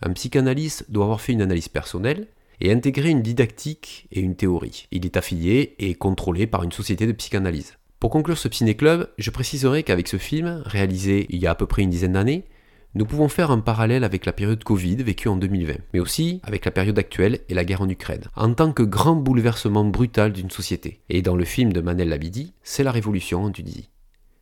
Un 0.00 0.12
psychanalyste 0.12 0.88
doit 0.88 1.02
avoir 1.02 1.20
fait 1.20 1.32
une 1.32 1.42
analyse 1.42 1.68
personnelle 1.68 2.28
et 2.60 2.70
intégrer 2.70 3.10
une 3.10 3.22
didactique 3.22 4.06
et 4.12 4.20
une 4.20 4.36
théorie. 4.36 4.86
Il 4.92 5.04
est 5.04 5.16
affilié 5.16 5.74
et 5.80 5.96
contrôlé 5.96 6.46
par 6.46 6.62
une 6.62 6.70
société 6.70 7.08
de 7.08 7.12
psychanalyse. 7.12 7.78
Pour 7.98 8.10
conclure 8.10 8.38
ce 8.38 8.48
ciné-club, 8.48 9.10
je 9.18 9.30
préciserai 9.32 9.82
qu'avec 9.82 10.06
ce 10.06 10.18
film, 10.18 10.62
réalisé 10.64 11.26
il 11.30 11.40
y 11.40 11.48
a 11.48 11.50
à 11.50 11.56
peu 11.56 11.66
près 11.66 11.82
une 11.82 11.90
dizaine 11.90 12.12
d'années, 12.12 12.44
nous 12.94 13.04
pouvons 13.04 13.28
faire 13.28 13.50
un 13.50 13.60
parallèle 13.60 14.02
avec 14.02 14.24
la 14.24 14.32
période 14.32 14.64
Covid 14.64 14.96
vécue 14.96 15.28
en 15.28 15.36
2020, 15.36 15.74
mais 15.92 16.00
aussi 16.00 16.40
avec 16.42 16.64
la 16.64 16.70
période 16.70 16.98
actuelle 16.98 17.40
et 17.48 17.54
la 17.54 17.64
guerre 17.64 17.82
en 17.82 17.88
Ukraine, 17.88 18.24
en 18.34 18.54
tant 18.54 18.72
que 18.72 18.82
grand 18.82 19.14
bouleversement 19.14 19.84
brutal 19.84 20.32
d'une 20.32 20.50
société. 20.50 21.02
Et 21.10 21.20
dans 21.20 21.36
le 21.36 21.44
film 21.44 21.72
de 21.72 21.82
Manel 21.82 22.08
Labidi, 22.08 22.54
c'est 22.62 22.82
la 22.82 22.90
révolution 22.90 23.44
en 23.44 23.50
Tunisie. 23.50 23.90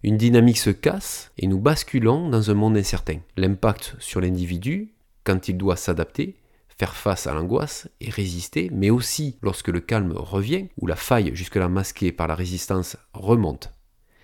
Une 0.04 0.16
dynamique 0.16 0.58
se 0.58 0.70
casse 0.70 1.32
et 1.38 1.48
nous 1.48 1.58
basculons 1.58 2.28
dans 2.28 2.50
un 2.50 2.54
monde 2.54 2.76
incertain. 2.76 3.18
L'impact 3.36 3.96
sur 3.98 4.20
l'individu, 4.20 4.92
quand 5.24 5.48
il 5.48 5.56
doit 5.56 5.76
s'adapter, 5.76 6.36
faire 6.68 6.94
face 6.94 7.26
à 7.26 7.34
l'angoisse 7.34 7.88
et 8.00 8.10
résister, 8.10 8.70
mais 8.72 8.90
aussi 8.90 9.38
lorsque 9.42 9.68
le 9.68 9.80
calme 9.80 10.12
revient, 10.14 10.68
ou 10.78 10.86
la 10.86 10.94
faille 10.94 11.34
jusque-là 11.34 11.68
masquée 11.68 12.12
par 12.12 12.28
la 12.28 12.36
résistance 12.36 12.96
remonte. 13.12 13.72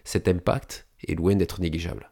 Cet 0.04 0.28
impact 0.28 0.86
est 1.08 1.16
loin 1.16 1.34
d'être 1.34 1.60
négligeable. 1.60 2.11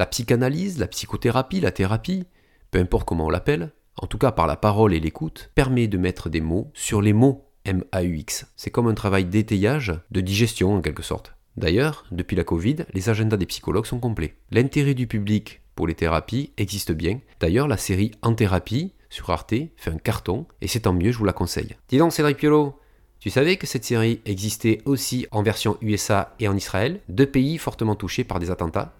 La 0.00 0.06
psychanalyse, 0.06 0.78
la 0.78 0.86
psychothérapie, 0.86 1.60
la 1.60 1.72
thérapie, 1.72 2.24
peu 2.70 2.78
importe 2.78 3.06
comment 3.06 3.26
on 3.26 3.28
l'appelle, 3.28 3.70
en 3.98 4.06
tout 4.06 4.16
cas 4.16 4.32
par 4.32 4.46
la 4.46 4.56
parole 4.56 4.94
et 4.94 4.98
l'écoute, 4.98 5.50
permet 5.54 5.88
de 5.88 5.98
mettre 5.98 6.30
des 6.30 6.40
mots 6.40 6.70
sur 6.72 7.02
les 7.02 7.12
mots 7.12 7.50
M-A-U-X. 7.66 8.46
C'est 8.56 8.70
comme 8.70 8.88
un 8.88 8.94
travail 8.94 9.26
d'étayage, 9.26 9.92
de 10.10 10.22
digestion 10.22 10.74
en 10.74 10.80
quelque 10.80 11.02
sorte. 11.02 11.34
D'ailleurs, 11.58 12.06
depuis 12.12 12.34
la 12.34 12.44
Covid, 12.44 12.76
les 12.94 13.10
agendas 13.10 13.36
des 13.36 13.44
psychologues 13.44 13.84
sont 13.84 14.00
complets. 14.00 14.36
L'intérêt 14.50 14.94
du 14.94 15.06
public 15.06 15.60
pour 15.74 15.86
les 15.86 15.94
thérapies 15.94 16.50
existe 16.56 16.92
bien. 16.92 17.20
D'ailleurs, 17.38 17.68
la 17.68 17.76
série 17.76 18.12
En 18.22 18.32
thérapie 18.32 18.94
sur 19.10 19.28
Arte 19.28 19.52
fait 19.76 19.90
un 19.90 19.98
carton 19.98 20.46
et 20.62 20.66
c'est 20.66 20.80
tant 20.80 20.94
mieux, 20.94 21.12
je 21.12 21.18
vous 21.18 21.26
la 21.26 21.34
conseille. 21.34 21.76
Dis 21.90 21.98
donc, 21.98 22.14
Cédric 22.14 22.38
Piolo, 22.38 22.80
tu 23.18 23.28
savais 23.28 23.58
que 23.58 23.66
cette 23.66 23.84
série 23.84 24.22
existait 24.24 24.80
aussi 24.86 25.26
en 25.30 25.42
version 25.42 25.76
USA 25.82 26.34
et 26.40 26.48
en 26.48 26.56
Israël, 26.56 27.00
deux 27.10 27.26
pays 27.26 27.58
fortement 27.58 27.96
touchés 27.96 28.24
par 28.24 28.38
des 28.38 28.50
attentats? 28.50 28.94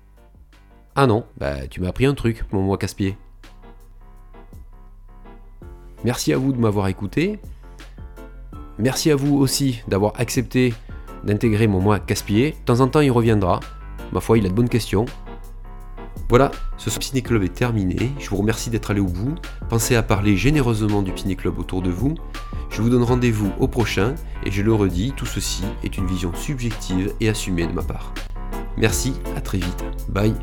Ah 0.96 1.06
non, 1.06 1.24
bah 1.38 1.66
tu 1.68 1.80
m'as 1.80 1.88
appris 1.88 2.06
un 2.06 2.14
truc, 2.14 2.44
mon 2.52 2.62
moi 2.62 2.76
casse-pied. 2.76 3.16
Merci 6.04 6.32
à 6.32 6.38
vous 6.38 6.52
de 6.52 6.58
m'avoir 6.58 6.88
écouté. 6.88 7.38
Merci 8.78 9.10
à 9.10 9.16
vous 9.16 9.36
aussi 9.36 9.82
d'avoir 9.88 10.12
accepté 10.18 10.74
d'intégrer 11.24 11.66
mon 11.66 11.80
moi 11.80 12.00
casse-pied. 12.00 12.52
De 12.52 12.64
temps 12.64 12.80
en 12.80 12.88
temps, 12.88 13.00
il 13.00 13.10
reviendra. 13.10 13.60
Ma 14.12 14.20
foi, 14.20 14.38
il 14.38 14.46
a 14.46 14.48
de 14.48 14.54
bonnes 14.54 14.68
questions. 14.68 15.04
Voilà, 16.28 16.50
ce 16.76 16.90
Ciné 16.90 17.22
Club 17.22 17.42
est 17.42 17.54
terminé. 17.54 18.12
Je 18.18 18.30
vous 18.30 18.36
remercie 18.36 18.70
d'être 18.70 18.90
allé 18.90 19.00
au 19.00 19.06
bout. 19.06 19.34
Pensez 19.68 19.96
à 19.96 20.02
parler 20.02 20.36
généreusement 20.36 21.02
du 21.02 21.16
Ciné 21.16 21.36
Club 21.36 21.58
autour 21.58 21.82
de 21.82 21.90
vous. 21.90 22.14
Je 22.70 22.82
vous 22.82 22.88
donne 22.88 23.02
rendez-vous 23.02 23.50
au 23.58 23.66
prochain 23.66 24.14
et 24.44 24.50
je 24.50 24.62
le 24.62 24.72
redis, 24.72 25.12
tout 25.16 25.26
ceci 25.26 25.64
est 25.82 25.98
une 25.98 26.06
vision 26.06 26.32
subjective 26.34 27.12
et 27.20 27.28
assumée 27.28 27.66
de 27.66 27.72
ma 27.72 27.82
part. 27.82 28.14
Merci, 28.76 29.14
à 29.36 29.40
très 29.40 29.58
vite. 29.58 29.84
Bye. 30.08 30.34